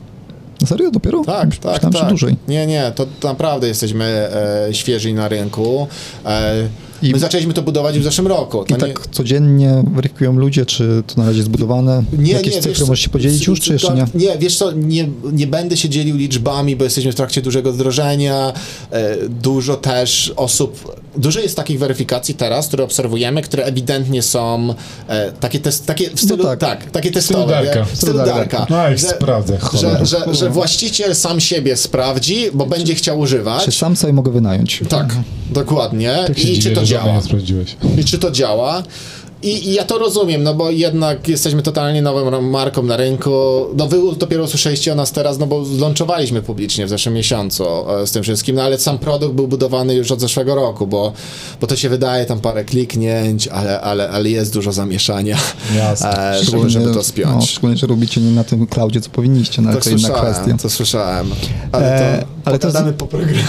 [0.63, 1.25] Na serio dopiero?
[1.25, 2.09] Tak, tak, tak.
[2.09, 2.37] dłużej.
[2.49, 5.89] Nie, nie, to, to naprawdę jesteśmy e, świeżi na rynku.
[6.27, 6.69] E,
[7.03, 8.65] I- My zaczęliśmy to budować w zeszłym roku.
[8.65, 12.03] I To nie- tak codziennie weryfikują ludzie, czy to na razie jest zbudowane?
[12.23, 14.07] Jakieś cyfry wiesz możesz się podzielić już, czy jeszcze to- nie?
[14.15, 18.53] Nie, wiesz co, nie, nie będę się dzielił liczbami, bo jesteśmy w trakcie dużego wdrożenia.
[18.91, 24.75] E, dużo też osób, dużo jest takich weryfikacji teraz, które obserwujemy, które ewidentnie są
[25.09, 26.59] e, takie, test, takie w stylu, tak.
[26.61, 26.91] tak.
[26.91, 27.63] takie testowe.
[27.77, 27.85] Nie?
[27.85, 28.67] W stylu Darka.
[28.71, 29.59] No i Że- sprawdzę.
[29.81, 33.65] Że, że, że właściciel sam siebie sprawdzi, bo będzie chciał używać.
[33.65, 34.81] Czy sam sobie mogę wynająć?
[34.89, 35.17] Tak,
[35.51, 36.15] dokładnie.
[36.27, 37.17] Tak I czy to działa?
[37.17, 37.77] nie sprawdziłeś.
[37.99, 38.83] I czy to działa?
[39.43, 43.31] I, I ja to rozumiem, no bo jednak jesteśmy totalnie nową marką na rynku.
[43.77, 48.07] No wy dopiero usłyszeliście o nas teraz, no bo zlączowaliśmy publicznie w zeszłym miesiącu e,
[48.07, 51.13] z tym wszystkim, no ale sam produkt był budowany już od zeszłego roku, bo,
[51.61, 55.37] bo to się wydaje tam parę kliknięć, ale, ale, ale jest dużo zamieszania,
[55.77, 56.31] Jasne.
[56.39, 57.51] e, żeby, żeby to No, spiąć.
[57.51, 60.57] szczególnie, że robicie nie na tym cloudzie, co powinniście, no ale To to inna kwestia.
[60.63, 61.31] to słyszałem.
[61.73, 63.43] Ale to, E, ale to z- po programie,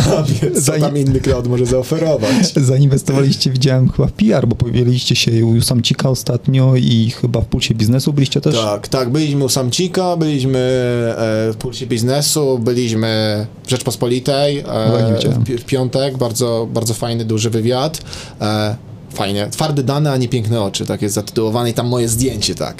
[0.55, 2.53] co Zanim- tam inny cloud może zaoferować.
[2.55, 7.75] Zainwestowaliście, widziałem chyba w PR, bo pojawiliście się u Samcika ostatnio i chyba w Pulsie
[7.75, 8.55] Biznesu byliście też.
[8.55, 15.15] Tak, tak, byliśmy u Samcika, byliśmy e, w Pulsie Biznesu, byliśmy w Rzeczpospolitej No, e,
[15.15, 15.43] widziałem.
[15.43, 18.01] w, w piątek, bardzo, bardzo fajny, duży wywiad.
[18.41, 18.75] E,
[19.13, 22.77] fajnie, twarde dane, a nie piękne oczy, tak jest zatytułowane i tam moje zdjęcie, tak.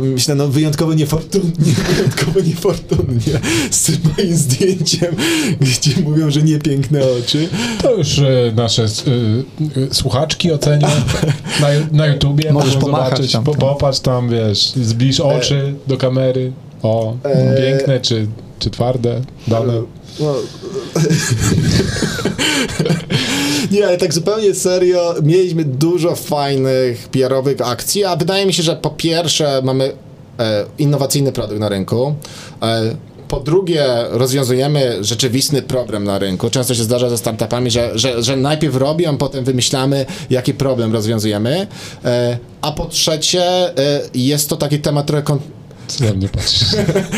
[0.00, 5.16] Myślę, no wyjątkowo niefortunnie, wyjątkowo niefortunnie z tym moim zdjęciem,
[5.60, 7.48] gdzie mówią, że nie piękne oczy.
[7.82, 10.88] To już e, nasze e, e, słuchaczki ocenią
[11.60, 12.52] na, na YouTubie.
[12.52, 16.52] Możesz zobaczyć, tam, po, popatrz tam, wiesz, zbliż oczy do kamery.
[16.82, 18.26] O, E, piękne czy,
[18.58, 19.72] czy twarde, dane.
[20.20, 20.34] No.
[23.70, 28.76] Nie, ale tak zupełnie serio, mieliśmy dużo fajnych PR-owych akcji, a wydaje mi się, że
[28.76, 29.92] po pierwsze mamy
[30.38, 32.14] e, innowacyjny produkt na rynku,
[32.62, 32.96] e,
[33.28, 36.50] po drugie, rozwiązujemy rzeczywisty problem na rynku.
[36.50, 41.66] Często się zdarza ze startupami, że, że, że najpierw robią, potem wymyślamy, jaki problem rozwiązujemy.
[42.04, 45.38] E, a po trzecie, e, jest to taki temat trochę
[45.86, 46.68] Co na mnie patrzysz?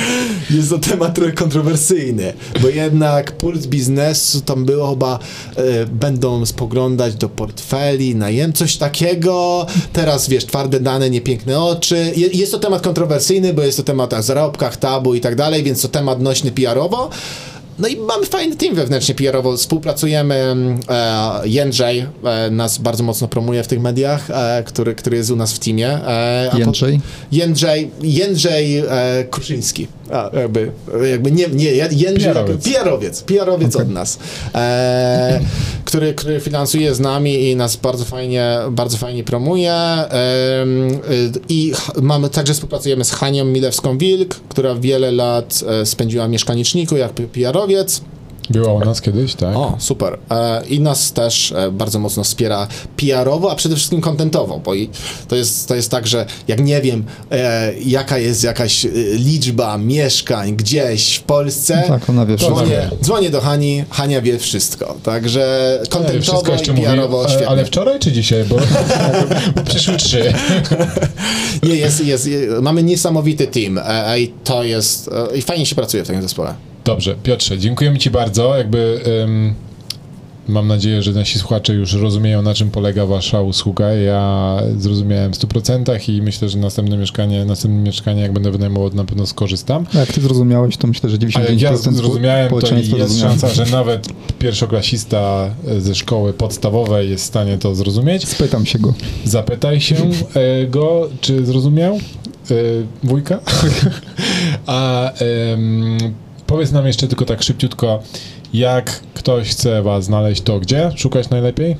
[0.50, 5.18] jest to temat trochę kontrowersyjny, bo jednak puls biznesu tam było chyba,
[5.56, 12.12] e, będą spoglądać do portfeli, najem, coś takiego, teraz wiesz, twarde dane, niepiękne oczy.
[12.16, 15.62] Je, jest to temat kontrowersyjny, bo jest to temat o zarobkach, tabu i tak dalej,
[15.62, 17.10] więc to temat nośny PR-owo.
[17.78, 20.54] No i mamy fajny team wewnętrznie PR-owo, współpracujemy,
[20.88, 25.36] e, Jędrzej e, nas bardzo mocno promuje w tych mediach, e, który, który jest u
[25.36, 25.94] nas w teamie.
[25.94, 27.00] A po- Jędrzej?
[27.32, 28.84] Jędrzej, Jędrzej e,
[29.30, 29.86] Kruszyński.
[30.12, 30.70] A, jakby,
[31.10, 32.64] jakby nie, nie, Jędrzej, PR-owiec.
[32.64, 34.18] PR-owiec, PR-owiec od nas,
[34.54, 35.40] e,
[35.84, 39.72] który, który finansuje z nami i nas bardzo fajnie, bardzo fajnie promuje.
[39.72, 40.06] E,
[41.48, 41.72] I
[42.02, 47.12] mamy, także współpracujemy z Hanią Milewską-Wilk, która wiele lat e, spędziła w mieszkaniczniku jak
[47.66, 48.00] PR-owiec.
[48.50, 49.56] Była u nas kiedyś, tak?
[49.56, 50.18] O, super.
[50.30, 54.88] E, I nas też e, bardzo mocno wspiera PR-owo, a przede wszystkim kontentowo, bo i
[55.28, 59.78] to jest, to jest tak, że jak nie wiem, e, jaka jest jakaś e, liczba
[59.78, 64.94] mieszkań gdzieś w Polsce, Tak, ona wie dzwonię, dzwonię do Hani, Hania wie wszystko.
[65.02, 67.48] Także kontentowo wszystko jeszcze i mówi, PR-owo e, świetnie.
[67.48, 68.44] ale wczoraj czy dzisiaj?
[68.44, 68.56] Bo,
[69.56, 70.32] bo przyszły trzy.
[71.62, 75.74] Nie, jest, jest, jest, mamy niesamowity team e, i to jest, e, i fajnie się
[75.74, 76.54] pracuje w takim zespole.
[76.86, 78.56] Dobrze, Piotrze, dziękujemy Ci bardzo.
[78.56, 79.54] Jakby em,
[80.48, 83.92] mam nadzieję, że nasi słuchacze już rozumieją, na czym polega Wasza usługa.
[83.92, 89.04] Ja zrozumiałem w 100% i myślę, że następne mieszkanie, następne mieszkanie, jak będę wynajmował, na
[89.04, 89.86] pewno skorzystam.
[89.94, 93.20] No jak ty zrozumiałeś, to myślę, że 95% A jak ja zrozumiałem, to społeczeństwa jest
[93.20, 94.08] szansa, że nawet
[94.38, 98.28] pierwszoklasista ze szkoły podstawowej jest w stanie to zrozumieć.
[98.28, 98.94] Spytam się go.
[99.24, 99.96] Zapytaj się
[100.34, 102.54] e, go, czy zrozumiał e,
[103.04, 103.38] wujka.
[104.66, 105.12] A
[106.46, 108.02] powiedz nam jeszcze tylko tak szybciutko,
[108.54, 111.76] jak ktoś chce was znaleźć, to gdzie szukać najlepiej?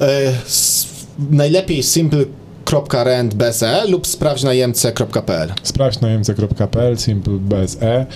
[0.00, 0.86] E, s,
[1.30, 5.52] najlepiej simple.rent bez e lub sprawdź najemce.pl.
[5.62, 8.06] Sprawdź najemce.pl, simple bez e.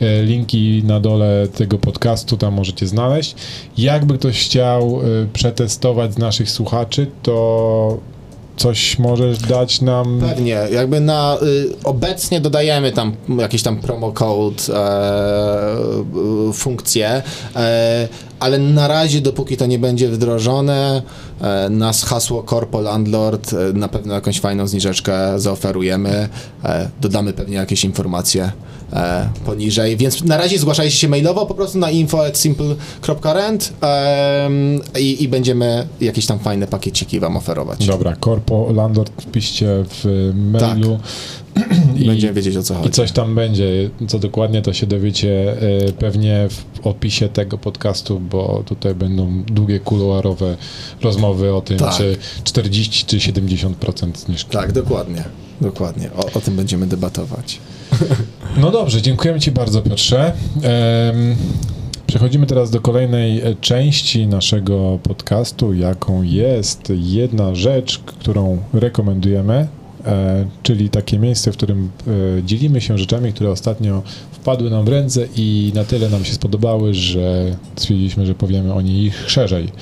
[0.00, 3.34] E, Linki na dole tego podcastu tam możecie znaleźć.
[3.78, 8.15] Jakby ktoś chciał e, przetestować z naszych słuchaczy, to
[8.56, 10.20] coś możesz dać nam.
[10.20, 17.22] Pewnie, jakby na y, obecnie dodajemy tam jakiś tam promo code e, y, funkcje,
[17.56, 18.08] e,
[18.40, 21.02] ale na razie dopóki to nie będzie wdrożone,
[21.40, 26.28] e, nas hasło Corpo Landlord na pewno jakąś fajną zniżeczkę zaoferujemy,
[27.00, 28.52] dodamy pewnie jakieś informacje
[28.92, 35.28] e, poniżej, więc na razie zgłaszajcie się mailowo po prostu na info@simple.rent em, i, i
[35.28, 37.86] będziemy jakieś tam fajne pakieciki wam oferować.
[37.86, 40.98] Dobra, Corpo Landlord wpiszcie w mailu.
[41.96, 42.88] I- Będziemy wiedzieć o co chodzi.
[42.88, 43.90] I coś tam będzie.
[44.08, 45.56] Co dokładnie, to się dowiecie
[45.88, 50.56] e, pewnie w opisie tego podcastu, bo tutaj będą długie kuluarowe
[51.02, 51.96] rozmowy o tym, Tak.
[51.96, 54.50] czy 40 czy 70% zniżki.
[54.50, 55.24] Tak, dokładnie.
[55.60, 56.10] Dokładnie.
[56.16, 57.58] O, o tym będziemy debatować.
[58.60, 60.32] No dobrze, dziękujemy Ci bardzo, Piotrze.
[62.06, 69.68] Przechodzimy teraz do kolejnej e, części naszego podcastu, jaką jest jedna rzecz, którą rekomendujemy,
[70.06, 71.90] e, czyli takie miejsce, w którym
[72.38, 76.34] e, dzielimy się rzeczami, które ostatnio wpadły nam w ręce i na tyle nam się
[76.34, 79.72] spodobały, że stwierdziliśmy, że powiemy o nich szerzej.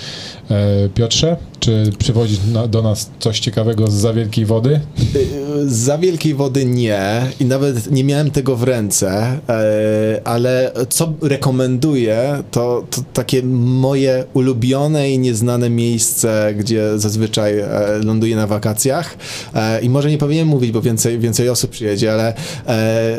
[0.95, 4.81] Piotrze, czy przywodzisz na, do nas coś ciekawego z za wielkiej wody?
[5.17, 9.11] Y, Za wielkiej wody nie i nawet nie miałem tego w ręce,
[9.49, 17.69] e, ale co rekomenduję, to, to takie moje ulubione i nieznane miejsce, gdzie zazwyczaj e,
[18.05, 19.17] ląduję na wakacjach
[19.55, 22.35] E, i może nie powinienem mówić, bo więcej, więcej osób przyjedzie, ale,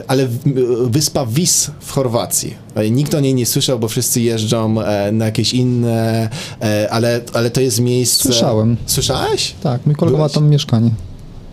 [0.07, 0.27] ale
[0.85, 2.55] wyspa Vis w Chorwacji.
[2.91, 4.75] Nikt o niej nie słyszał, bo wszyscy jeżdżą
[5.11, 6.29] na jakieś inne,
[6.89, 8.29] ale, ale to jest miejsce...
[8.39, 8.77] Słyszałem.
[8.85, 9.55] Słyszałeś?
[9.63, 10.33] Tak, mój kolega ma Byłeś?
[10.33, 10.91] tam mieszkanie.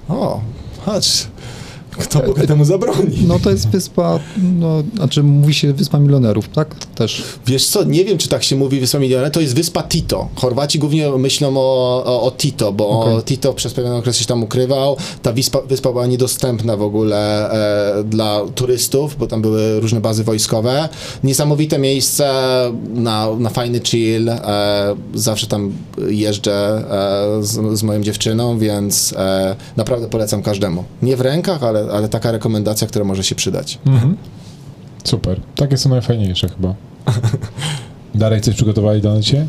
[0.08, 0.40] O,
[0.86, 1.26] chodź.
[1.99, 3.24] Kto Bóg temu zabroni?
[3.26, 4.18] No to jest wyspa,
[4.59, 6.74] no, znaczy mówi się wyspa milionerów, tak?
[6.95, 7.22] Też.
[7.47, 10.28] Wiesz co, nie wiem, czy tak się mówi Wyspa Milioner, to jest wyspa Tito.
[10.34, 13.22] Chorwaci głównie myślą o, o, o Tito, bo Okej.
[13.22, 14.97] Tito przez pewien okres się tam ukrywał.
[15.22, 17.51] Ta wyspa, wyspa była niedostępna w ogóle
[17.99, 20.88] e, dla turystów, bo tam były różne bazy wojskowe.
[21.24, 22.32] Niesamowite miejsce
[22.95, 24.28] na, na fajny chill.
[24.28, 25.72] E, zawsze tam
[26.09, 26.84] jeżdżę
[27.38, 30.84] e, z, z moją dziewczyną, więc e, naprawdę polecam każdemu.
[31.03, 33.78] Nie w rękach, ale, ale taka rekomendacja, która może się przydać.
[33.86, 34.16] Mhm.
[35.04, 35.40] Super.
[35.56, 36.74] Takie są najfajniejsze chyba.
[38.14, 39.46] Darek, coś przygotowali dla ciebie?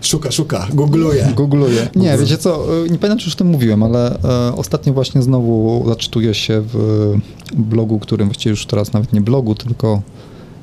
[0.00, 1.32] Szuka, szuka, googluję.
[1.36, 1.88] Googluję.
[1.96, 5.22] Nie, wiecie co, y, nie pamiętam, czy już o tym mówiłem, ale e, ostatnio właśnie
[5.22, 7.14] znowu zaczytuję się w
[7.54, 10.02] blogu, którym właściwie już teraz nawet nie blogu, tylko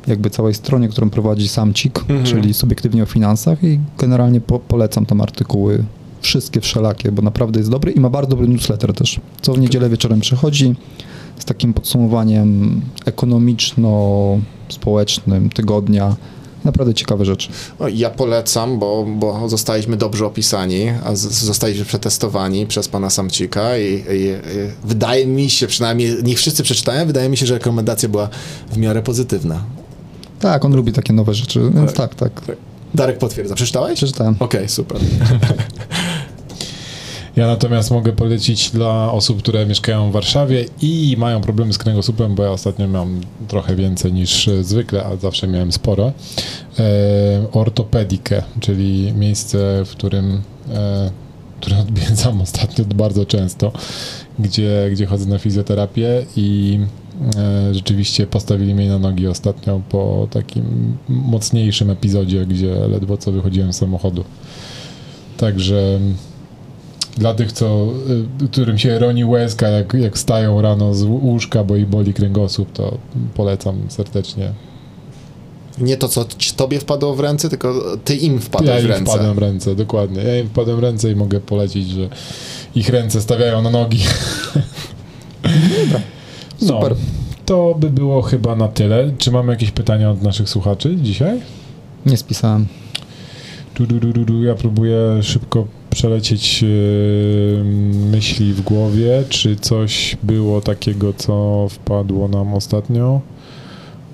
[0.08, 2.24] jakby całej stronie, którą prowadzi Samcik, Mhm.
[2.24, 5.84] czyli subiektywnie o finansach i generalnie po, polecam tam artykuły
[6.22, 9.20] wszystkie wszelakie, bo naprawdę jest dobry i ma bardzo dobry newsletter też.
[9.42, 10.76] Co w niedzielę wieczorem przychodzi
[11.40, 16.16] z takim podsumowaniem ekonomiczno-społecznym tygodnia.
[16.66, 17.50] Naprawdę ciekawe rzeczy.
[17.80, 23.78] No, ja polecam, bo, bo zostaliśmy dobrze opisani, a z, zostaliśmy przetestowani przez pana Samcika
[23.78, 24.34] i, i, i
[24.84, 28.30] wydaje mi się, przynajmniej niech wszyscy przeczytają, wydaje mi się, że rekomendacja była
[28.72, 29.64] w miarę pozytywna.
[30.40, 32.16] Tak, on lubi takie nowe rzeczy, więc Tak.
[32.16, 32.58] tak, tak.
[32.94, 33.56] Darek potwierdza.
[33.56, 33.98] Przeczytałeś?
[33.98, 34.36] Przeczytałem.
[34.40, 34.98] Okej, super.
[37.36, 42.36] Ja natomiast mogę polecić dla osób, które mieszkają w Warszawie i mają problemy z kręgosłupem,
[42.36, 46.12] bo ja ostatnio mam trochę więcej niż e, zwykle, a zawsze miałem sporo.
[46.80, 46.84] E,
[47.52, 50.42] ortopedikę, czyli miejsce, w którym
[50.74, 51.12] e,
[51.64, 53.72] które odwiedzam ostatnio bardzo często,
[54.40, 56.80] gdzie, gdzie chodzę na fizjoterapię i
[57.36, 63.74] e, rzeczywiście postawili mnie na nogi ostatnio po takim mocniejszym epizodzie, gdzie ledwo co wychodziłem
[63.74, 64.24] z samochodu.
[65.38, 66.00] Także
[67.18, 67.88] dla tych, co,
[68.44, 72.72] y, którym się roni łezka, jak, jak wstają rano z łóżka, bo i boli kręgosłup,
[72.72, 72.98] to
[73.36, 74.52] polecam serdecznie.
[75.78, 77.74] Nie to, co ci- tobie wpadło w ręce, tylko
[78.06, 79.12] ty im Ja wpadłeś w im ręce.
[79.12, 80.22] wpadłem w ręce, dokładnie.
[80.24, 82.10] Ja im wpadłem w ręce i mogę polecić, że
[82.76, 84.00] ich ręce stawiają na nogi.
[86.62, 86.96] No, Super.
[87.46, 89.12] to by było chyba na tyle.
[89.18, 91.40] Czy mamy jakieś pytania od naszych słuchaczy dzisiaj?
[92.06, 92.68] Nie spisałem.
[93.76, 94.44] Du, du, du, du, du.
[94.44, 97.64] Ja próbuję szybko przelecieć yy,
[98.12, 99.24] myśli w głowie.
[99.30, 103.22] Czy coś było takiego, co wpadło nam ostatnio?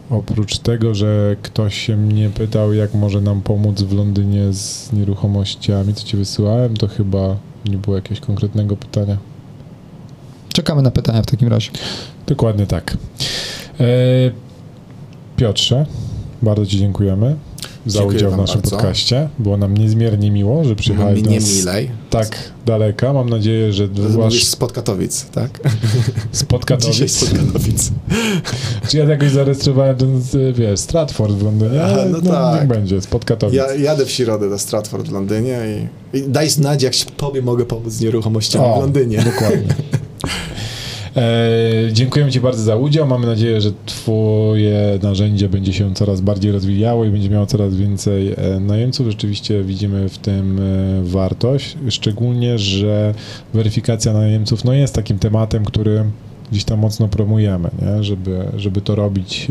[0.10, 5.94] Oprócz tego, że ktoś się mnie pytał, jak może nam pomóc w Londynie z nieruchomościami,
[5.94, 9.18] co ci wysyłałem, to chyba nie było jakiegoś konkretnego pytania.
[10.54, 11.72] Czekamy na pytania w takim razie.
[12.28, 12.98] Dokładnie tak.
[13.80, 13.86] E,
[15.38, 15.86] Piotrze,
[16.42, 17.36] bardzo Ci dziękujemy
[17.86, 18.78] za Dziękuję udział w naszym bardzo.
[18.78, 19.30] podcaście.
[19.40, 21.90] Było nam niezmiernie miło, że przyjechałeś do nie nas milej.
[22.10, 23.14] tak daleka.
[23.14, 25.60] Mam nadzieję, że wasz spod Katowic, tak?
[26.32, 27.92] spotka Dzisiaj spod Katowic.
[28.90, 32.60] Czy ja jakoś zarejestrowałem ten, z, wiesz, Stratford w Londynie, Aha, no no, tak.
[32.60, 33.56] niech będzie, spod Katowic.
[33.56, 35.60] Ja jadę w środę do Stratford w Londynie
[36.14, 39.18] i, i daj znać, jak się tobie mogę pomóc z nieruchomościami O, w Londynie.
[39.18, 39.76] Dokładnie.
[41.16, 41.49] E,
[41.93, 43.07] dziękujemy Ci bardzo za udział.
[43.07, 48.34] Mamy nadzieję, że Twoje narzędzie będzie się coraz bardziej rozwijało i będzie miało coraz więcej
[48.34, 49.07] e, najemców.
[49.07, 53.14] Rzeczywiście widzimy w tym e, wartość, szczególnie, że
[53.53, 56.05] weryfikacja najemców no, jest takim tematem, który
[56.51, 58.03] gdzieś tam mocno promujemy, nie?
[58.03, 59.47] Żeby, żeby to robić,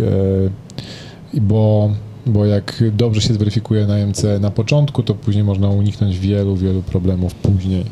[1.34, 1.90] bo,
[2.26, 7.34] bo jak dobrze się zweryfikuje najemcę na początku, to później można uniknąć wielu, wielu problemów
[7.34, 7.84] później.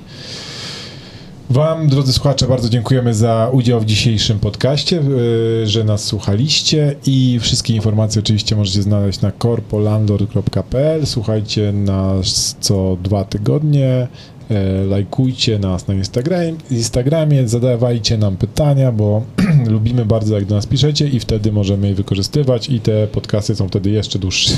[1.51, 7.39] Wam, drodzy słuchacze, bardzo dziękujemy za udział w dzisiejszym podcaście, yy, że nas słuchaliście i
[7.41, 11.07] wszystkie informacje oczywiście możecie znaleźć na corpolandlord.pl.
[11.07, 14.09] Słuchajcie nas co dwa tygodnie.
[14.51, 19.23] E, lajkujcie nas na Instagram, Instagramie, zadawajcie nam pytania, bo
[19.75, 23.69] lubimy bardzo jak do nas piszecie i wtedy możemy je wykorzystywać i te podcasty są
[23.69, 24.53] wtedy jeszcze dłuższe.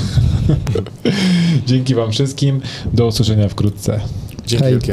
[1.67, 2.61] Dzięki wam wszystkim,
[2.93, 3.99] do usłyszenia wkrótce.
[4.47, 4.91] Dzięki.